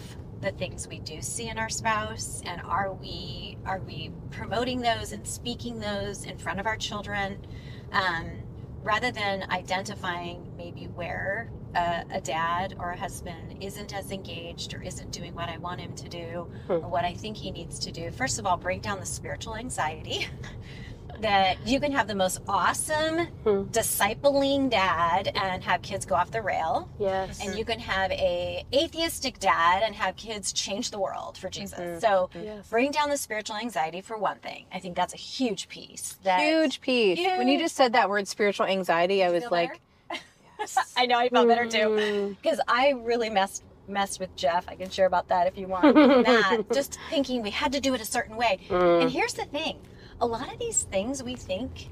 [0.42, 5.12] the things we do see in our spouse and are we are we promoting those
[5.12, 7.38] and speaking those in front of our children
[7.92, 8.32] um,
[8.84, 14.82] rather than identifying maybe where a, a dad or a husband isn't as engaged or
[14.82, 16.90] isn't doing what I want him to do or hmm.
[16.90, 18.12] what I think he needs to do.
[18.12, 20.28] First of all, break down the spiritual anxiety
[21.22, 23.64] that you can have the most awesome Hmm.
[23.72, 27.40] discipling dad and have kids go off the rail Yes.
[27.44, 32.02] and you can have a atheistic dad and have kids change the world for Jesus.
[32.02, 32.68] So Yes.
[32.70, 34.66] bring down the spiritual anxiety for one thing.
[34.72, 36.18] I think that's a huge piece.
[36.24, 37.20] That Huge piece.
[37.38, 39.82] When you just said that word spiritual anxiety, I was Feel like,
[40.98, 44.68] I know I felt better too because I really messed messed with Jeff.
[44.68, 45.96] I can share about that if you want.
[45.96, 48.60] Matt, just thinking we had to do it a certain way.
[48.68, 48.76] Hmm.
[48.76, 49.80] And here's the thing:
[50.20, 51.90] a lot of these things we think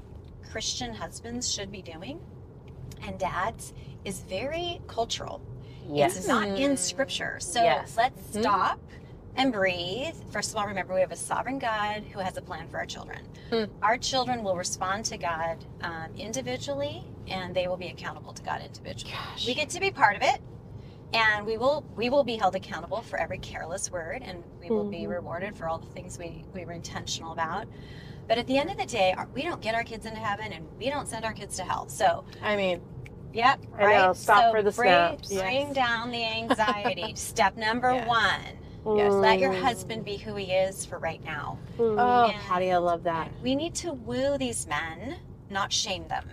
[0.50, 2.20] Christian husbands should be doing,
[3.02, 3.72] and dads,
[4.04, 5.40] is very cultural.
[5.88, 6.16] Yes.
[6.16, 7.38] It's not in scripture.
[7.40, 7.96] So Yes.
[7.96, 8.80] let's stop
[9.36, 10.14] and breathe.
[10.30, 12.86] First of all, remember we have a sovereign God who has a plan for our
[12.86, 13.20] children.
[13.50, 13.68] Mm.
[13.82, 18.62] Our children will respond to God um, individually, and they will be accountable to God
[18.62, 19.14] individually.
[19.46, 20.40] We get to be part of it,
[21.12, 24.88] and we will we will be held accountable for every careless word, and we will
[24.90, 25.10] be Mhm.
[25.10, 27.66] rewarded for all the things we we were intentional about.
[28.28, 30.66] But at the end of the day, we don't get our kids into heaven, and
[30.78, 31.88] we don't send our kids to hell.
[31.88, 32.80] So I mean,
[33.32, 33.60] Yep.
[33.78, 33.98] I right.
[33.98, 35.28] know, stop so for the bring, snaps.
[35.28, 35.74] Bring Yes.
[35.74, 37.12] down the anxiety.
[37.16, 38.08] Step number Yes.
[38.08, 38.96] one.
[38.96, 39.12] Yes.
[39.12, 39.60] Let your Mm.
[39.62, 41.58] husband be who he is for right now.
[41.76, 41.98] Hmm.
[41.98, 42.38] oh, Yeah.
[42.46, 43.30] Pattie, I love that.
[43.42, 45.16] We need to woo these men,
[45.50, 46.30] not shame them.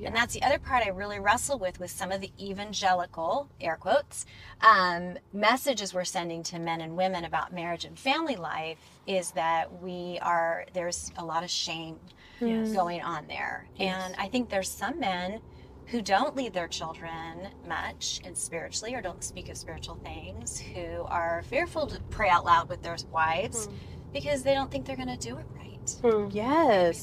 [0.00, 0.08] Yeah.
[0.08, 3.76] And that's the other part I really wrestle with with some of the evangelical, air
[3.76, 4.26] quotes,
[4.62, 9.82] um, messages we're sending to men and women about marriage and family life is that
[9.82, 11.96] we are, there's a lot of shame
[12.40, 12.72] Yes.
[12.72, 13.66] going on there.
[13.78, 15.40] And I think there's some men
[15.88, 21.02] who don't lead their children much and spiritually or don't speak of spiritual things who
[21.04, 23.68] are fearful to pray out loud with their wives
[24.12, 25.66] because they don't think they're going to do it right
[26.00, 26.28] Hmm.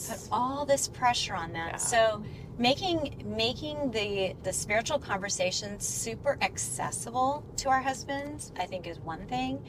[0.09, 1.67] put all this pressure on them.
[1.71, 1.75] Yeah.
[1.75, 2.23] So
[2.57, 9.25] making making the the spiritual conversations super accessible to our husbands, I think, is one
[9.27, 9.63] thing.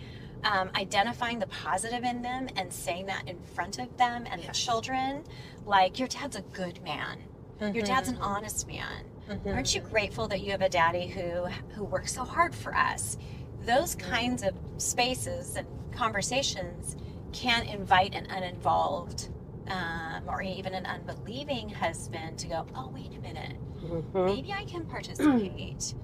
[0.44, 4.52] Um, identifying the positive in them and saying that in front of them and the
[4.52, 5.24] children,
[5.66, 7.18] like your dad's a good man.
[7.60, 8.22] Your dad's an mm-hmm.
[8.24, 9.04] honest man.
[9.28, 9.48] Mm-hmm.
[9.48, 13.18] Aren't you grateful that you have a daddy who who works so hard for us?
[13.66, 14.10] Those mm-hmm.
[14.10, 16.96] kinds of spaces and conversations
[17.32, 19.28] can invite an uninvolved
[19.70, 24.24] um, or even an unbelieving husband to go, oh wait a minute, Mhm.
[24.26, 25.94] maybe I can participate.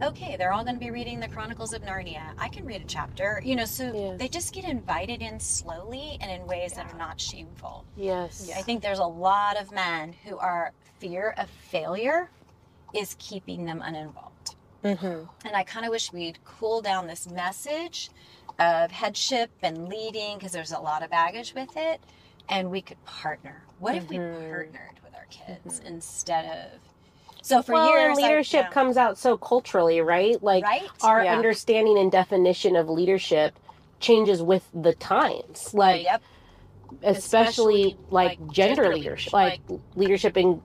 [0.00, 2.32] okay, they're all going to be reading the Chronicles of Narnia.
[2.38, 3.42] I can read a chapter.
[3.44, 4.16] You know, so Yeah.
[4.16, 7.84] they just get invited in slowly and in ways that are not shameful.
[7.96, 8.48] Yes.
[8.56, 12.30] I think there's a lot of men who are fear of failure
[12.94, 14.54] is keeping them uninvolved.
[14.84, 15.24] Mm-hmm.
[15.46, 18.10] And I kind of wish we'd cool down this message
[18.60, 22.00] of headship and leading because there's a lot of baggage with it.
[22.48, 23.62] And we could partner.
[23.78, 24.50] What if we Mhm.
[24.50, 26.80] partnered with our kids instead of.
[27.42, 28.16] So for well, years.
[28.16, 28.70] and I- leadership yeah.
[28.70, 30.42] comes out so culturally, right?
[30.42, 30.88] Like Right?
[31.02, 31.34] our Yeah.
[31.34, 33.54] understanding and definition of leadership
[34.00, 35.72] changes with the times.
[35.72, 36.22] Like Yep.
[37.02, 39.32] especially, Especially, like, like, gender, gender leadership, leadership,
[39.70, 40.62] like, leadership in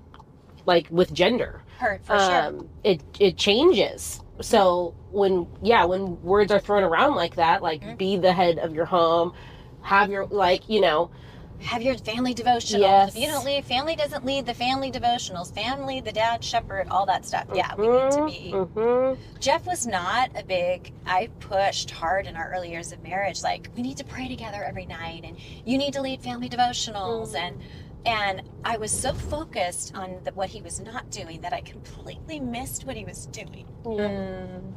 [0.65, 1.61] like with gender.
[1.79, 2.41] Her, for sure.
[2.41, 4.21] um, it it changes.
[4.41, 7.97] So when yeah, when words are thrown around like that, like Mhm.
[7.97, 9.33] be the head of your home,
[9.81, 11.11] have your like you know
[11.59, 12.79] Have your family devotionals.
[12.79, 13.15] Yes.
[13.15, 15.53] If you don't lead, family doesn't lead the family devotionals.
[15.53, 17.45] Family, the dad, shepherd, all that stuff.
[17.53, 18.51] Yeah, we need to be.
[18.53, 20.91] mhm, Jeff was not a big.
[21.05, 23.43] I pushed hard in our early years of marriage.
[23.43, 27.35] Like we need to pray together every night, and you need to lead family devotionals,
[27.35, 27.61] and
[28.05, 32.39] and I was so focused on the, what he was not doing that I completely
[32.39, 33.65] missed what he was doing.
[33.85, 34.73] Mm.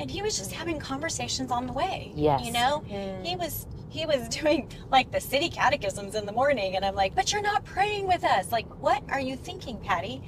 [0.00, 2.12] And he was just having conversations on the way.
[2.14, 2.44] Yes.
[2.44, 2.82] you know,
[3.24, 7.14] he was he was doing like the city catechisms in the morning and i'm like
[7.14, 10.20] but you're not praying with us like what are you thinking pattie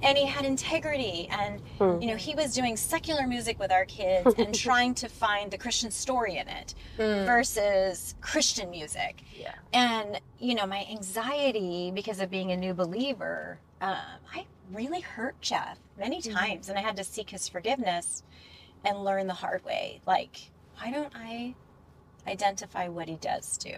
[0.00, 2.00] and he had integrity and Hmm.
[2.00, 5.58] you know he was doing secular music with our kids and trying to find the
[5.58, 7.26] christian story in it Mm.
[7.26, 9.54] versus christian music Yeah.
[9.72, 13.96] and you know my anxiety because of being a new believer um,
[14.32, 18.22] i really hurt jeff many times and i had to seek his forgiveness
[18.84, 21.54] and learn the hard way like why don't i
[22.26, 23.70] identify what he does do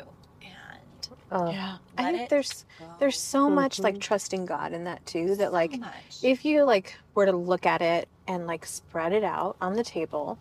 [0.43, 1.77] and uh, Yeah.
[1.97, 2.85] I think there's go.
[2.99, 4.01] there's so much like Mhm.
[4.01, 6.19] trusting God in that too that like so much.
[6.23, 9.85] if you like were to look at it and like spread it out on the
[9.85, 10.39] table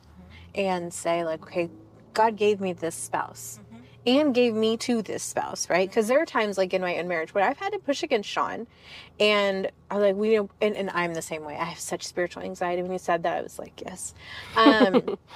[0.56, 1.70] and say like okay
[2.14, 3.71] god gave me this spouse Mhm.
[4.06, 5.88] And gave me to this spouse right?
[5.90, 8.30] Because there are times like in my own marriage where i've had to push against
[8.30, 8.68] sean
[9.20, 11.56] and i like we know and, and i'm the same way.
[11.56, 12.82] I have such spiritual anxiety.
[12.82, 14.14] When you said that i was like yes.
[14.56, 15.18] Um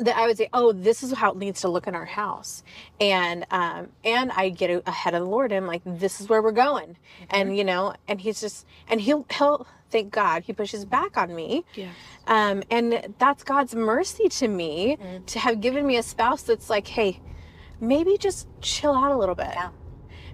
[0.00, 2.62] that I would say, oh, this is how it needs to look in our house,
[3.00, 5.50] and um, and I get ahead of the Lord.
[5.50, 6.96] And I'm like, this is where we're going,
[7.30, 11.34] and you know, and he's just, and he'll he'll thank God he pushes back on
[11.34, 11.88] me, Yeah.
[12.28, 15.26] um, and that's God's mercy to me Mhm.
[15.26, 17.18] to have given me a spouse that's like, hey,
[17.80, 19.50] maybe just chill out a little bit.
[19.52, 19.70] Yeah.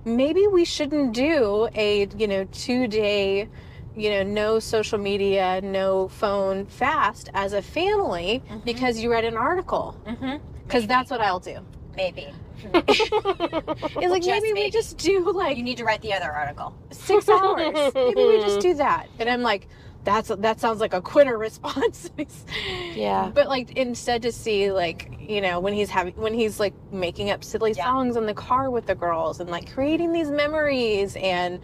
[0.05, 3.49] Maybe we shouldn't do a you know two day
[3.97, 8.65] you know, no social media, no phone fast as a family Mhm.
[8.65, 9.95] because you read an article.
[10.05, 10.41] Mhm.
[10.67, 11.59] Because that's what I'll do.
[11.97, 12.27] maybe
[12.75, 16.75] It's like Just maybe, we just do like you need to write the other article
[16.91, 17.93] six hours.
[17.95, 19.07] maybe we just do that.
[19.21, 19.69] And I'm like,
[20.05, 22.11] that's that sounds like a quitter response.
[22.95, 23.31] Yeah.
[23.35, 27.31] But like instead to see like you know when he's having when he's like making
[27.31, 27.85] up silly Yeah.
[27.85, 31.61] songs in the car with the girls and like creating these memories and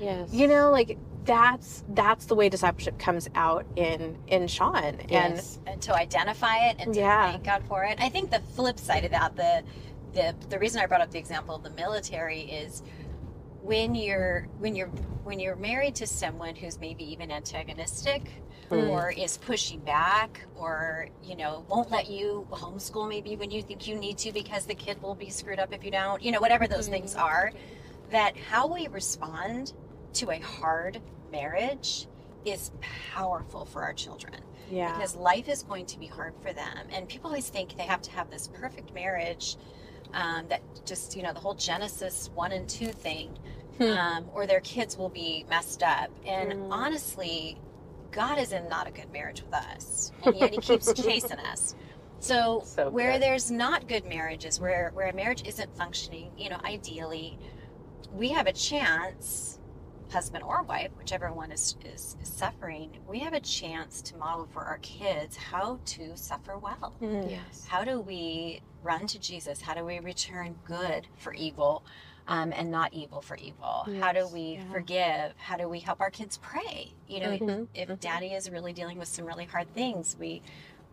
[0.00, 0.28] yes.
[0.32, 5.58] you know like that's that's the way discipleship comes out in in Sean and Yes.
[5.66, 7.32] and to identify it and to Yeah.
[7.32, 7.98] thank God for it.
[8.00, 9.62] I think the flip side of that, the
[10.12, 12.82] the the reason I brought up the example of the military is
[13.64, 14.88] when you're when you're
[15.24, 18.22] when you're married to someone who's maybe even antagonistic
[18.70, 18.88] Mm.
[18.88, 23.86] or is pushing back or you know won't let you homeschool maybe when you think
[23.86, 26.40] you need to because the kid will be screwed up if you don't you know
[26.40, 27.52] whatever those things are
[28.10, 29.74] that how we respond
[30.14, 30.98] to a hard
[31.30, 32.06] marriage
[32.46, 32.70] is
[33.12, 34.40] powerful for our children
[34.70, 36.86] yeah because life is going to be hard for them.
[36.90, 39.56] And people always think they have to have this perfect marriage
[40.14, 43.36] um, that just, you know, the whole Genesis 1 and 2 thing,
[43.78, 43.82] Hmm.
[43.84, 46.08] um, or their kids will be messed up.
[46.26, 46.68] And Mm.
[46.70, 47.58] honestly,
[48.12, 51.74] God is in not a good marriage with us, and yet He keeps chasing us.
[52.20, 53.22] So, So where good.
[53.22, 57.38] there's not good marriages, where where a marriage isn't functioning, you know, ideally,
[58.14, 59.58] we have a chance,
[60.10, 64.46] husband or wife, whichever one is, is, is suffering, we have a chance to model
[64.52, 66.94] for our kids how to suffer well.
[67.02, 67.28] Mm.
[67.28, 67.66] Yes.
[67.66, 69.60] How do we run to Jesus?
[69.60, 71.82] How do we return good for evil
[72.26, 73.86] um, and not evil for evil?
[74.00, 74.72] How do we yeah.
[74.72, 75.34] forgive?
[75.36, 76.92] How do we help our kids pray?
[77.08, 78.00] You know, Mhm, if mhm.
[78.00, 80.42] daddy is really dealing with some really hard things, we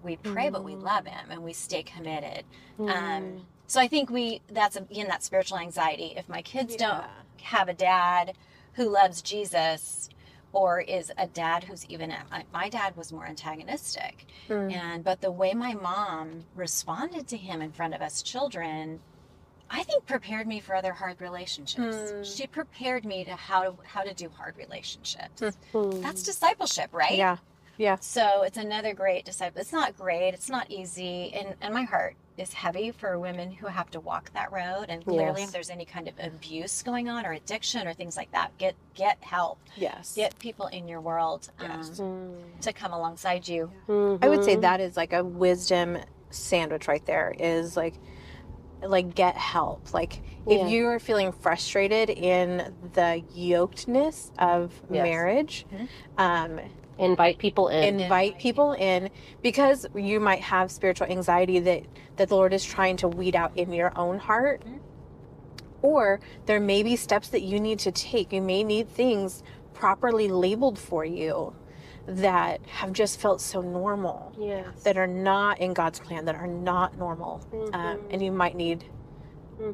[0.04, 0.82] we pray, but we Mhm.
[0.82, 2.44] love him and we stay committed.
[2.80, 2.90] Mm.
[2.90, 6.14] Um, so I think we that's again that spiritual anxiety.
[6.18, 7.06] If my kids don't
[7.44, 8.34] have a dad
[8.74, 10.10] who loves Jesus
[10.54, 14.72] or is a dad who's even my, my dad was more antagonistic Mm.
[14.74, 19.00] and but the way my mom responded to him in front of us children
[19.74, 22.12] I think prepared me for other hard relationships.
[22.12, 22.24] Hmm.
[22.24, 25.42] She prepared me to how to how to do hard relationships.
[25.74, 26.02] Mm.
[26.02, 27.18] That's discipleship, right?
[27.18, 27.38] Yeah.
[27.78, 27.96] Yeah.
[28.02, 29.62] So it's another great disciple.
[29.62, 30.34] It's not great.
[30.34, 34.32] It's not easy, and and my heart is heavy for women who have to walk
[34.34, 34.86] that road.
[34.90, 35.50] And clearly, Yes.
[35.50, 38.76] if there's any kind of abuse going on or addiction or things like that, get
[38.94, 39.58] get help.
[39.78, 40.16] Yes.
[40.16, 41.90] Get people in your world um, Yes.
[42.00, 42.60] Mm.
[42.62, 43.72] to come alongside you.
[44.22, 45.98] I would say that is like a wisdom
[46.30, 47.96] sandwich right there is like
[48.84, 49.94] like get help.
[49.94, 50.66] Like Yeah.
[50.66, 55.04] if you are feeling frustrated in the yokedness of Yes.
[55.04, 55.88] marriage, Mhm.
[56.18, 56.60] um,
[56.98, 58.00] invite people in.
[58.00, 59.10] invite people in
[59.42, 61.84] because you might have spiritual anxiety that
[62.18, 64.64] that the Lord is trying to weed out in your own heart.
[64.66, 64.80] Mhm.
[65.82, 68.32] Or there may be steps that you need to take.
[68.32, 69.42] You may need things
[69.74, 71.54] properly labeled for you
[72.08, 74.66] that have just felt so normal, Yes.
[74.84, 77.42] that are not in God's plan, that are not normal.
[77.74, 78.84] Um, and you might need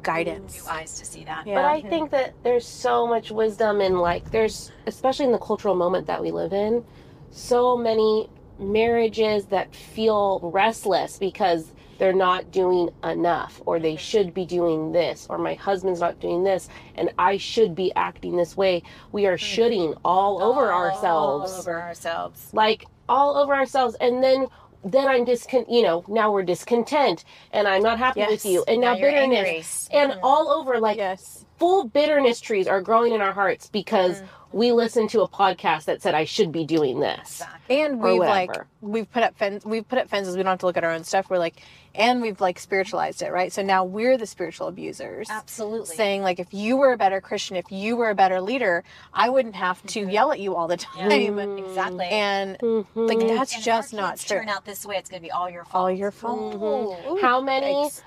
[0.02, 0.62] guidance.
[0.64, 1.46] New eyes to see that.
[1.46, 1.54] Yeah.
[1.54, 5.74] But I think that there's so much wisdom in like there's especially in the cultural
[5.74, 6.84] moment that we live in,
[7.30, 14.46] so many marriages that feel restless because they're not doing enough or they should be
[14.46, 18.82] doing this or my husband's not doing this and I should be acting this way.
[19.12, 19.40] We are mm.
[19.40, 21.52] shoulding all over ourselves.
[21.52, 22.50] All over ourselves.
[22.52, 24.46] like all over ourselves and then
[24.84, 28.30] then I'm discon you know, now we're discontent and I'm not happy Yes.
[28.30, 30.12] with you and now, Now bitterness angry.
[30.12, 30.20] and mm.
[30.22, 31.44] all over like yes.
[31.58, 34.26] full bitterness trees are growing in our hearts because mm.
[34.52, 37.40] we listened to a podcast that said I should be doing this.
[37.40, 37.80] Exactly.
[37.82, 40.36] And we've like we've put up fence we've put up fences.
[40.36, 41.28] We don't have to look at our own stuff.
[41.28, 41.60] We're like,
[41.98, 43.52] and we've like spiritualized it, right?
[43.52, 45.28] So now we're the spiritual abusers.
[45.30, 45.94] Absolutely.
[45.96, 49.28] saying like if you were a better christian if you were a better leader i
[49.28, 50.10] wouldn't have to mm-hmm.
[50.10, 51.58] yell at you all the time mm-hmm.
[51.58, 52.06] exactly.
[52.06, 52.86] and Mhm.
[52.94, 55.50] like that's And just not true Turn out this way, it's going to be all
[55.50, 55.74] your fault.
[55.82, 57.10] all your fault mm-hmm.
[57.10, 57.20] Ooh.
[57.20, 58.02] How many Yikes.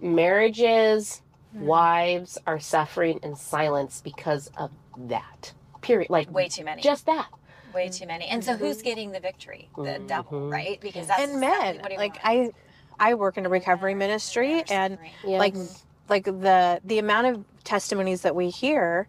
[0.00, 1.22] marriages,
[1.56, 1.60] mm.
[1.62, 5.52] wives are suffering in silence because of that?
[5.80, 6.10] Period.
[6.10, 6.82] Like Way too many.
[6.82, 7.28] just that.
[7.74, 8.26] way too many.
[8.26, 9.68] And so who's getting the victory?
[9.76, 10.80] The devil, right?
[10.80, 12.24] Because that's and exactly men what he like wants.
[12.24, 12.52] i
[12.98, 14.98] i work in a recovery ministry and.
[15.24, 15.38] Yes.
[15.38, 15.54] like
[16.08, 19.08] like the the amount of testimonies that we hear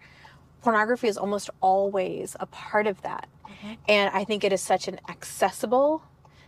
[0.64, 3.74] pornography is almost always a part of that Mm-hmm.
[3.88, 6.04] and i think it is such an accessible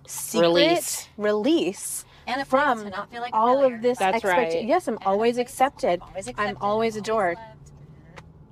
[0.06, 1.08] secret Release.
[1.18, 3.76] release and from to not feel like all failure.
[3.76, 4.66] of this That's expect- right.
[4.66, 7.48] yes i'm And always accepted Always i'm accepted, always adored loved.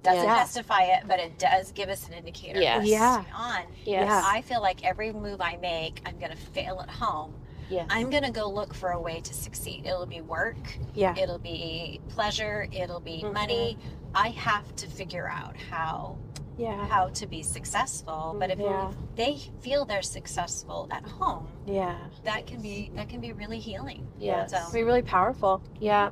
[0.04, 0.36] Doesn't Yeah.
[0.36, 2.62] testify it, but it does give us an indicator.
[2.62, 2.86] Yes.
[2.88, 3.24] Yeah.
[3.36, 3.64] On.
[3.84, 4.06] Yes.
[4.08, 4.22] Yeah.
[4.26, 7.34] I feel like every move I make, I'm going to fail at home.
[7.70, 7.88] Yes.
[7.90, 9.86] I'm going to go look for a way to succeed.
[9.86, 10.58] It'll be work,
[10.94, 13.34] yeah it'll be pleasure, it'll be Mhm.
[13.34, 13.78] money.
[14.16, 16.18] I have to figure out how
[16.58, 18.36] yeah how to be successful.
[18.40, 18.92] But if, Yeah.
[19.16, 24.08] they feel they're successful at home, yeah that can be that can be really healing.
[24.18, 24.52] Yes.
[24.52, 26.10] So be really powerful Yeah.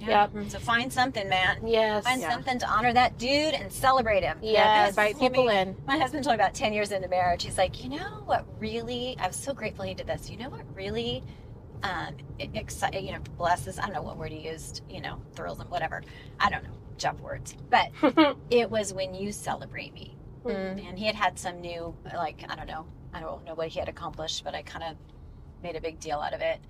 [0.00, 0.28] Yeah.
[0.48, 1.66] So find something, man.
[1.66, 2.04] Yes.
[2.04, 2.30] Find Yeah.
[2.32, 4.38] something to honor that dude and celebrate him.
[4.42, 4.56] Yes.
[4.96, 7.08] My husband invite told people me- in My husband told me about 10 years into
[7.08, 7.42] marriage.
[7.44, 10.28] He's like, you know what really, I was so grateful he did this.
[10.30, 11.22] You know what really,
[11.82, 15.60] um, excited, you know, blesses, I don't know what word he used, you know, thrills
[15.60, 16.02] him, whatever.
[16.40, 17.54] I don't know, jump words.
[17.70, 17.90] But
[18.50, 20.16] it was when you celebrate me.
[20.44, 20.88] Mm.
[20.88, 23.78] And he had had some new, like, I don't know, I don't know what he
[23.80, 24.96] had accomplished, but I kind of
[25.62, 26.60] made a big deal out of it.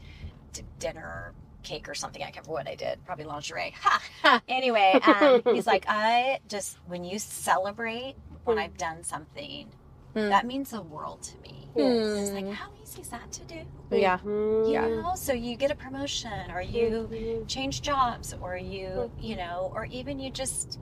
[0.53, 1.35] D- dinner,
[1.67, 2.23] cake, or something.
[2.23, 3.05] I can't remember what I did.
[3.05, 3.75] Probably lingerie.
[3.83, 4.41] Ha!
[4.49, 8.15] anyway, um, he's like, I just, when you celebrate
[8.45, 9.69] when I've done something,
[10.15, 10.31] Mm.
[10.31, 11.69] that means the world to me.
[11.77, 12.23] Mm.
[12.23, 13.61] It's like, how easy is that to do?
[13.91, 14.19] yeah.
[14.25, 14.89] You Yeah.
[14.89, 17.47] know, so you get a promotion, or you Mhm.
[17.47, 20.79] change jobs, or you, you know, or even you just,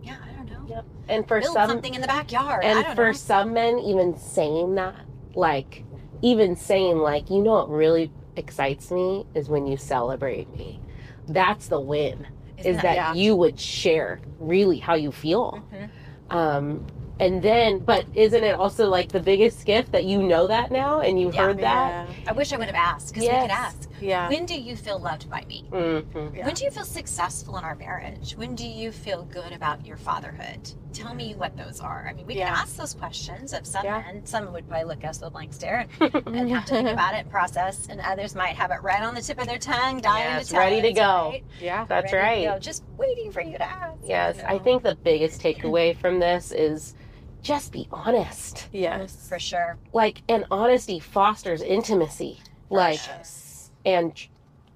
[0.00, 0.84] yeah, I don't know, Yep.
[1.08, 2.64] And for build some something in the backyard.
[2.64, 3.12] I and don't for know.
[3.14, 4.94] some men even saying that
[5.34, 5.84] like
[6.22, 10.80] even saying like you know what really excites me is when you celebrate me
[11.28, 12.26] that's the win
[12.56, 13.14] Isn't is that yeah.
[13.14, 15.90] you would share really how you feel Mhm.
[16.30, 16.86] um
[17.20, 21.00] and then but isn't it also like the biggest gift that you know that now
[21.00, 21.40] and you Yeah.
[21.46, 23.88] heard that I wish I would have asked because we could ask.
[24.00, 25.64] yeah When do you feel loved by me?
[25.70, 26.36] Mhm.
[26.36, 26.46] Yeah.
[26.46, 28.34] When do you feel successful in our marriage?
[28.36, 30.70] When do you feel good about your fatherhood?
[30.92, 32.06] Tell me what those are.
[32.08, 32.46] I mean, we Yeah.
[32.48, 33.98] can ask those questions of some Yeah.
[34.06, 34.24] men.
[34.24, 36.88] Some would probably look at us with a blank stare and, and have to think
[36.88, 39.58] about it and process, and others might have it right on the tip of their
[39.58, 41.28] tongue, dying Yes, to tell ready to go.
[41.30, 41.44] right?
[41.60, 43.96] yeah that's Ready to right go, just waiting for you to ask.
[44.04, 46.94] yes you i think the biggest takeaway from this is
[47.42, 48.68] just be honest.
[48.72, 49.28] Yes.
[49.28, 49.78] For sure.
[49.92, 52.40] like and honesty fosters intimacy.
[52.70, 54.12] Like yes and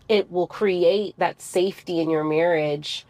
[0.09, 3.07] it will create that safety in your marriage.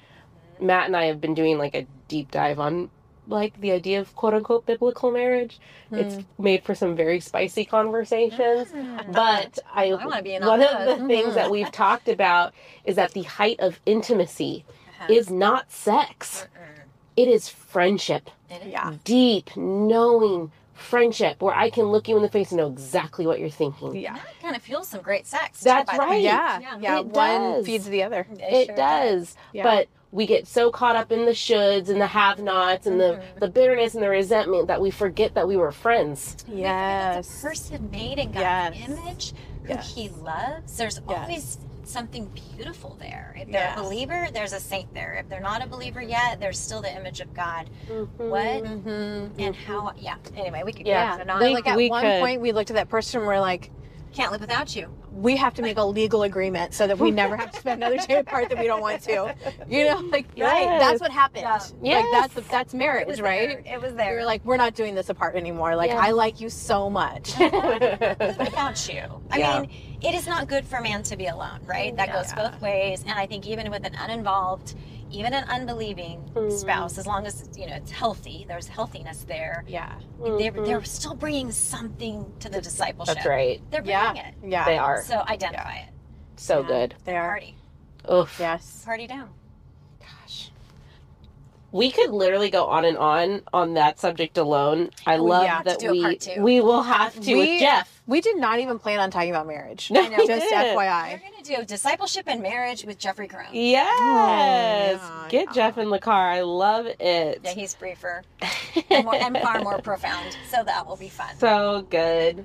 [0.61, 2.91] Matt and i have been doing like a deep dive on
[3.29, 5.61] like the idea of quote unquote biblical marriage.
[5.93, 8.73] It's made for some very spicy conversations
[9.13, 10.99] but i, I wanna be in one on of those.
[10.99, 12.53] the things that we've talked about
[12.85, 15.07] is that the height of intimacy Uh-huh.
[15.13, 16.47] is not sex.
[16.55, 16.82] Mm-mm.
[17.17, 18.73] It is friendship It is.
[18.73, 23.27] yeah deep knowing friendship where i can look you in the face and know exactly
[23.27, 25.61] what you're thinking yeah That kind of fuels some great sex.
[25.61, 26.09] That's by the way.
[26.09, 26.23] right.
[26.23, 26.79] yeah Yeah.
[26.81, 27.67] yeah It one does.
[27.67, 29.63] feeds the other it sure does Yeah.
[29.65, 33.41] but we get so caught up in the shoulds and the have-nots and the Mhm.
[33.41, 37.43] the bitterness and the resentment that we forget that we were friends It's a yes
[37.43, 38.89] person made in God's Yes.
[38.91, 39.95] image who Yes.
[39.95, 40.77] he loves.
[40.77, 41.19] There's Yes.
[41.19, 41.59] always
[41.93, 42.27] something
[42.57, 43.35] beautiful there.
[43.39, 43.79] If they're Yes.
[43.79, 45.15] a believer, there's a saint there.
[45.15, 47.69] If they're not a believer yet, there's still the image of God.
[48.17, 49.39] What mm-hmm.
[49.41, 49.93] and how?
[49.97, 50.17] Yeah.
[50.37, 51.07] Anyway, we could Yeah.
[51.09, 51.39] go on and on.
[51.41, 53.41] But We- like at we one could- point we looked at that person and we're
[53.41, 53.71] like
[54.13, 54.89] Can't live without you.
[55.11, 57.97] we have to make a legal agreement so that we never have to spend another
[58.07, 59.35] day apart that we don't want to.
[59.69, 60.81] You know, like Yes.
[60.83, 61.45] that's what happened.
[61.83, 61.97] Yeah.
[61.97, 62.47] Like that's Yes.
[62.51, 63.65] that's marriage, It right?
[63.65, 63.75] there.
[63.75, 64.09] It was there.
[64.09, 64.17] We there.
[64.17, 65.77] were like, we're not doing this apart anymore.
[65.77, 66.01] Like Yes.
[66.03, 67.33] I like you so much.
[67.39, 69.03] without you.
[69.31, 69.61] I Yeah.
[69.61, 69.71] mean,
[70.03, 71.95] it is not good for a man to be alone, right?
[71.97, 72.23] That Yeah.
[72.23, 73.03] goes both ways.
[73.03, 74.75] And I think even with an uninvolved,
[75.11, 76.51] even an unbelieving Mm.
[76.51, 79.65] spouse, as long as you know it's healthy, there's healthiness there.
[79.67, 79.93] yeah.
[80.21, 80.65] They're, Mhm.
[80.67, 83.17] they're still bringing something to the discipleship.
[83.17, 83.61] That's right.
[83.71, 84.13] They're Yeah.
[84.13, 84.35] bringing it.
[84.45, 84.65] Yeah.
[84.65, 85.89] They are So identify it.
[86.37, 86.67] so Yeah.
[86.67, 86.95] good.
[87.05, 87.29] They are.
[87.29, 87.57] Party.
[88.11, 88.37] Oof.
[88.41, 88.83] Yes.
[88.85, 89.29] Party down.
[90.01, 90.51] Gosh.
[91.71, 94.91] We could literally go on and on on that subject alone.
[95.07, 97.92] I Oh, love yeah, that we we will have to We- with Jeff.
[98.07, 99.91] We did not even plan on talking about marriage.
[99.91, 100.77] No, we Just didn't.
[100.77, 103.47] We're going to do discipleship and marriage with Jeffrey Krohn.
[103.53, 104.99] Yes.
[105.01, 105.53] Oh, yeah, Get yeah.
[105.53, 106.31] Jeff in the car.
[106.31, 107.41] I love it.
[107.45, 108.25] Yeah, he's briefer
[108.91, 110.37] and, more, and far more profound.
[110.51, 111.37] So that will be fun.
[111.39, 112.45] so good.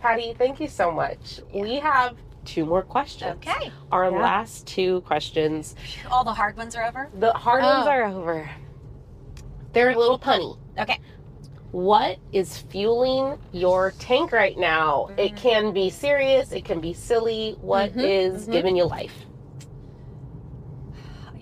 [0.00, 1.40] Pattie, thank you so much.
[1.54, 3.36] We have two more questions.
[3.46, 3.70] Okay.
[3.92, 4.18] Our Yeah.
[4.18, 5.76] last two questions.
[6.10, 7.08] All the hard ones are over.
[7.18, 7.90] The hard ones Oh.
[7.90, 8.50] are over.
[9.72, 10.58] They're a little punny.
[10.78, 10.98] Okay.
[11.72, 15.08] What is fueling your tank right now?
[15.16, 17.56] It can be serious, it can be silly.
[17.60, 18.52] What Mhm, is mhm.
[18.52, 19.14] giving you life?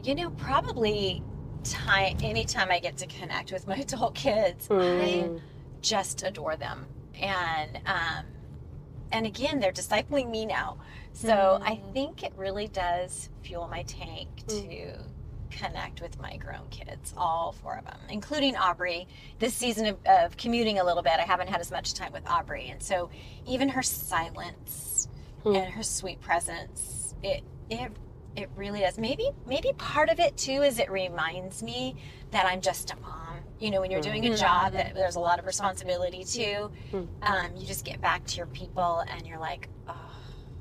[0.02, 1.22] You know, probably
[1.64, 5.40] time anytime I get to connect with my adult kids, I Mm.
[5.80, 6.86] just adore them.
[7.20, 8.26] And um
[9.10, 10.76] and again, they're discipling me now.
[11.14, 14.92] So I think it really does fuel my tank to
[15.50, 19.06] connect with my grown kids, all four of them, including Aubrey.
[19.38, 22.26] This season of, of commuting a little bit, I haven't had as much time with
[22.28, 22.68] Aubrey.
[22.70, 23.10] And so
[23.46, 25.08] even her silence
[25.44, 25.54] Hmm.
[25.54, 27.92] and her sweet presence, it it
[28.36, 28.98] it really does.
[28.98, 31.94] Maybe maybe part of it too is it reminds me
[32.32, 33.38] that I'm just a mom.
[33.60, 37.04] You know, when you're doing a job that there's a lot of responsibility to, Hmm.
[37.22, 39.94] um, you just get back to your people and you're like, oh,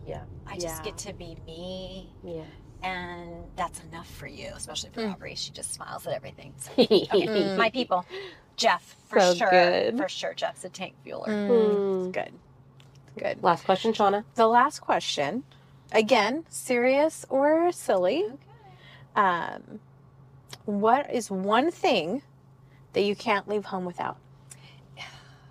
[0.07, 0.23] Yeah.
[0.47, 0.83] I just Yeah.
[0.83, 2.43] get to be me, Yeah.
[2.88, 5.11] And that's enough for you, especially for Hmm.
[5.11, 5.35] Aubrey.
[5.35, 6.53] She just smiles at everything.
[6.57, 7.57] So, Mm.
[7.57, 8.05] my people,
[8.55, 9.97] Jeff, for So sure, good.
[9.97, 11.27] for sure, Jeff's a tank fueler.
[11.27, 12.11] Mm, Mm.
[12.13, 12.31] Good.
[13.17, 13.43] Good.
[13.43, 14.23] Last question, Shanah.
[14.35, 15.43] The last question,
[15.91, 18.25] again, serious or silly.
[19.15, 19.79] Um,
[20.65, 22.21] what is one thing
[22.93, 24.17] that you can't leave home without?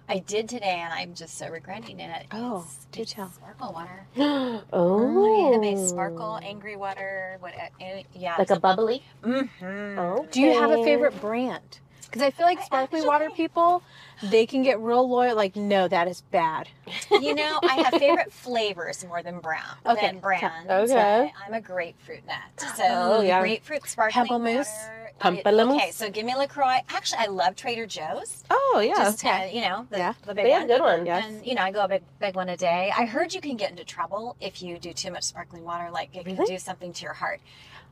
[0.09, 2.27] I did today, and I'm just so regretting it.
[2.33, 3.31] Oh, It's- do it's tell.
[3.31, 4.07] Sparkle water.
[4.73, 5.55] oh.
[5.55, 7.37] I made sparkle, angry water.
[7.41, 7.55] What?
[7.55, 8.37] uh, Yeah.
[8.39, 9.03] Like a bubbly?
[9.23, 9.99] Mm-hmm.
[9.99, 10.27] Oh.
[10.31, 11.81] Do you have a favorite brand?
[12.05, 13.83] Because I feel like I sparkling water people,
[14.23, 15.35] they can get real loyal.
[15.35, 16.69] Like, no, that is bad.
[17.11, 19.65] You know, I have favorite flavors more than brown.
[19.85, 20.71] Okay, Than brands.
[20.71, 21.33] okay.
[21.47, 22.37] I'm a grapefruit nut.
[22.77, 23.41] So Oh, yeah.
[23.41, 24.69] grapefruit sparkling Pamplemousse?
[24.85, 25.06] water.
[25.21, 25.77] Pamplemousse?
[25.77, 26.79] Okay, so give me LaCroix.
[26.91, 28.45] Actually, I love Trader Joe's.
[28.51, 28.95] Oh, yeah.
[28.95, 30.13] Just uh, you know, the, Yeah.
[30.27, 30.69] the big they have one.
[30.69, 31.07] good ones.
[31.07, 31.25] Yes.
[31.27, 32.93] And you know, I go a big, big one a day.
[32.97, 35.91] I heard you can get into trouble if you do too much sparkling water.
[35.91, 37.41] Like it can do something to your heart.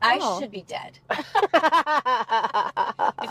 [0.02, 0.40] I Oh.
[0.40, 1.16] should be dead if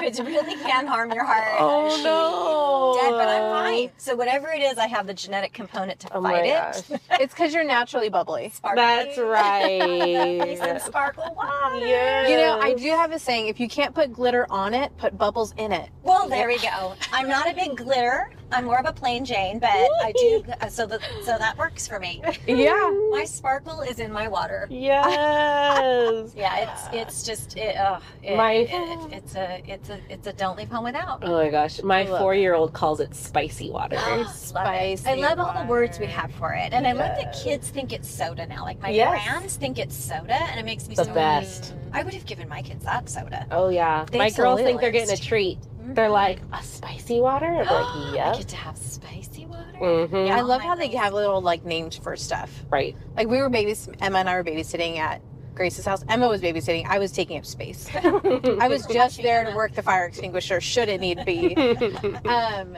[0.01, 1.57] it really can harm your heart.
[1.59, 2.97] Oh, I should be no.
[3.01, 3.91] dead, but I'm fine.
[3.97, 6.85] So whatever it is, I have the genetic component to Oh fight it.
[7.19, 8.49] it's because you're naturally bubbly.
[8.49, 8.85] Sparkling.
[8.85, 10.81] That's right.
[10.81, 11.85] sparkle water.
[11.85, 12.27] yeah.
[12.29, 15.17] You know, I do have a saying: if you can't put glitter on it, put
[15.17, 15.89] bubbles in it.
[16.03, 16.95] Well, there we go.
[17.11, 18.31] I'm not a big glitter.
[18.53, 20.43] I'm more of a plain Jane, but I do.
[20.69, 22.21] So the, so that works for me.
[22.47, 22.91] Yeah.
[23.11, 24.67] My sparkle is in my water.
[24.69, 26.33] Yes.
[26.43, 30.33] Yeah, it's it's just it, uh, it, My- it, it's a it's a it's a
[30.33, 31.19] don't leave home without.
[31.23, 31.81] Oh my gosh.
[31.83, 33.95] My four year old calls it spicy water.
[33.95, 34.29] Love it.
[34.29, 37.69] spicy I love all the words we have for it, and I love that kids
[37.69, 38.63] think it's soda now.
[38.63, 39.25] Like my Yes.
[39.25, 41.13] brands think it's soda, and it makes me The so.
[41.13, 41.73] best.
[41.91, 43.45] I would have given my kids that soda.
[43.51, 44.05] Oh yeah.
[44.11, 45.59] They My girls think they're getting a treat.
[45.87, 47.45] They're like, a spicy water?
[47.45, 47.67] I'm like,
[48.19, 49.73] I get to have spicy water.
[49.79, 50.15] Mm-hmm.
[50.15, 50.37] Yeah.
[50.37, 52.65] I love my how they have little like names for stuff.
[52.69, 52.95] Right.
[53.15, 53.89] Like we were babies.
[54.01, 55.21] Emma and I were babysitting at
[55.55, 56.03] Grace's house.
[56.07, 56.85] Emma was babysitting.
[56.87, 57.87] I was taking up space.
[57.95, 61.55] I was just there to work the fire extinguisher should it need be.
[62.25, 62.77] Um,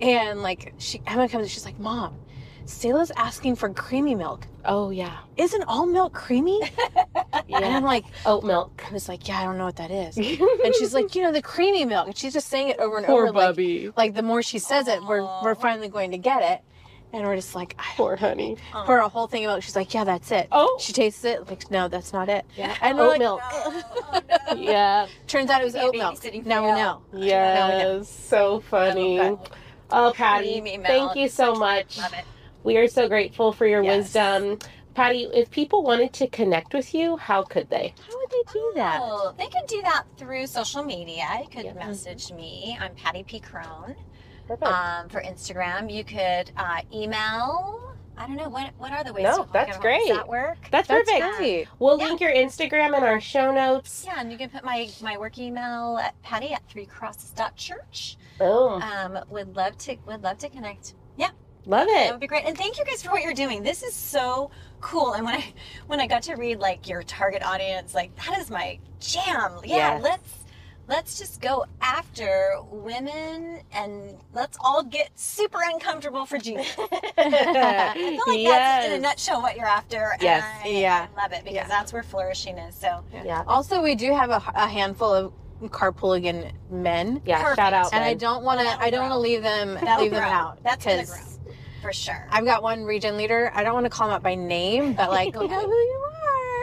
[0.00, 2.16] and like she Emma comes, and she's like, "Mom,
[2.66, 4.46] Selah's asking for creamy milk.
[4.64, 5.18] oh yeah.
[5.36, 6.60] Isn't all milk creamy?"
[7.54, 8.82] And I'm like, Oat milk.
[8.88, 10.16] I was like, "Yeah, I don't know what that is."
[10.64, 13.06] And she's like, "You know, the creamy milk." And she's just saying it over and
[13.06, 13.32] Poor over.
[13.38, 13.90] Like, Bubby.
[13.96, 16.60] like the more she says it, we're we're finally going to get it.
[17.14, 18.56] And we're just like, I Poor honey.
[18.86, 19.62] for a whole thing about.
[19.62, 20.78] She's like, "Yeah, that's it." Oh.
[20.80, 21.46] She tastes it.
[21.48, 22.46] Like, no, that's not it.
[22.56, 22.74] Yeah.
[22.80, 23.40] And Oat like, milk.
[23.52, 24.20] Oh,
[24.54, 24.54] no.
[24.54, 25.06] Yeah.
[25.26, 26.24] Turns out it was oat milk.
[26.46, 27.02] Now we know.
[27.12, 28.08] Yes.
[28.08, 29.18] So funny.
[29.90, 31.98] Oh, Pattie, thank you so much.
[31.98, 32.24] Love it.
[32.64, 33.96] We are so grateful for your Yes.
[34.14, 34.58] wisdom.
[34.94, 37.94] Pattie, if people wanted to connect with you, how could they?
[38.08, 39.00] How would they do that?
[39.02, 41.26] Oh, they could do that through social media.
[41.42, 41.72] You could Yeah.
[41.74, 42.76] message me.
[42.80, 43.40] I'm Pattie P.
[43.40, 43.96] Krohn.
[44.46, 44.70] Perfect.
[44.70, 47.78] Um, for Instagram, you could uh, email
[48.14, 49.22] I don't know what what are the ways.
[49.24, 50.06] No, to walk that's great.
[50.06, 50.58] Does that work?
[50.70, 51.38] That's, That's perfect.
[51.38, 51.66] great.
[51.78, 52.08] We'll Yeah.
[52.08, 54.04] link your Instagram in our show notes.
[54.06, 58.18] Yeah, and you can put my my work email at Pattie at three crosses.church.
[58.38, 60.94] Oh, Um, would love to would love to connect.
[61.16, 61.30] Yeah,
[61.66, 61.94] love it.
[61.94, 62.10] that it.
[62.12, 62.44] would be great.
[62.44, 63.62] And thank you guys for what you're doing.
[63.62, 64.50] This is so
[64.80, 65.14] cool.
[65.14, 65.52] And when I
[65.86, 69.52] when I got to read like your target audience, like that is my jam.
[69.64, 70.02] Yeah, Yes.
[70.02, 70.34] let's
[70.88, 76.66] let's just go after women and let's all get super uncomfortable for Jesus.
[77.18, 80.12] I feel like that's in a nutshell what you're after.
[80.20, 80.44] Yes.
[80.64, 81.06] And I, Yeah.
[81.16, 81.68] I love it because Yeah.
[81.68, 82.74] that's where flourishing is.
[82.74, 83.44] So Yeah.
[83.46, 85.32] Also, we do have a, a handful of
[85.70, 87.40] carpooligan men, Yeah.
[87.42, 87.56] Perfect.
[87.58, 87.92] Shout out.
[87.92, 88.66] and I don't want to.
[88.80, 90.28] I don't want to leave them That'll leave them grow.
[90.30, 90.62] out.
[90.62, 91.54] That's gonna 'cause grow.
[91.82, 92.26] for sure.
[92.30, 93.50] I've got one region leader.
[93.54, 95.98] I don't want to call him out by name, but like, Go know who you
[95.98, 96.08] are.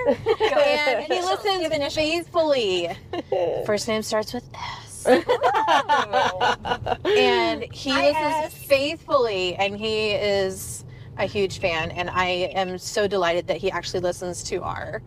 [0.40, 2.90] And he listens faithfully.
[3.66, 5.06] First name starts with S.
[7.06, 8.54] and he Hi, listens S.
[8.54, 10.86] faithfully, and he is
[11.18, 11.92] a huge fan.
[11.92, 12.26] And I
[12.56, 15.02] am so delighted that he actually listens to our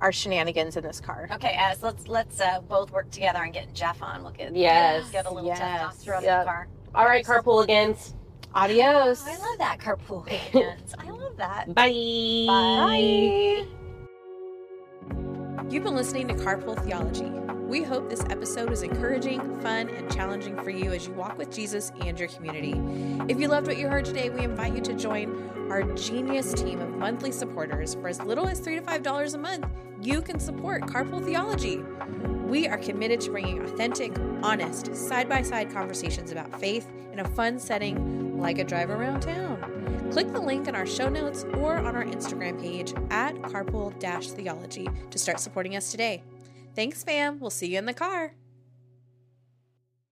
[0.00, 1.28] our shenanigans in this car.
[1.32, 4.22] Okay, as let's let's uh, both work together and get Jeff on.
[4.22, 5.10] We'll get Yes.
[5.10, 5.58] get a little Yes.
[5.60, 6.68] testosterone in the car.
[6.94, 8.14] All right, carpooligans.
[8.54, 9.22] Adios.
[9.26, 10.94] I love that carpool weekends.
[10.98, 11.74] I love that.
[11.74, 12.46] Bye.
[12.46, 13.66] Bye.
[15.68, 17.24] You've been listening to Carpool Theology.
[17.66, 21.50] We hope this episode is encouraging, fun, and challenging for you as you walk with
[21.50, 22.80] Jesus and your community.
[23.28, 26.80] If you loved what you heard today, we invite you to join our genius team
[26.80, 27.96] of monthly supporters.
[27.96, 29.66] For as little as 3 to $5 a month,
[30.00, 31.78] you can support Carpool Theology.
[32.46, 37.28] We are committed to bringing authentic, honest, side by side conversations about faith in a
[37.30, 40.08] fun setting like a drive around town.
[40.12, 44.88] Click the link in our show notes or on our Instagram page at carpool theology
[45.10, 46.22] to start supporting us today.
[46.76, 47.40] Thanks, fam.
[47.40, 48.34] We'll see you in the car.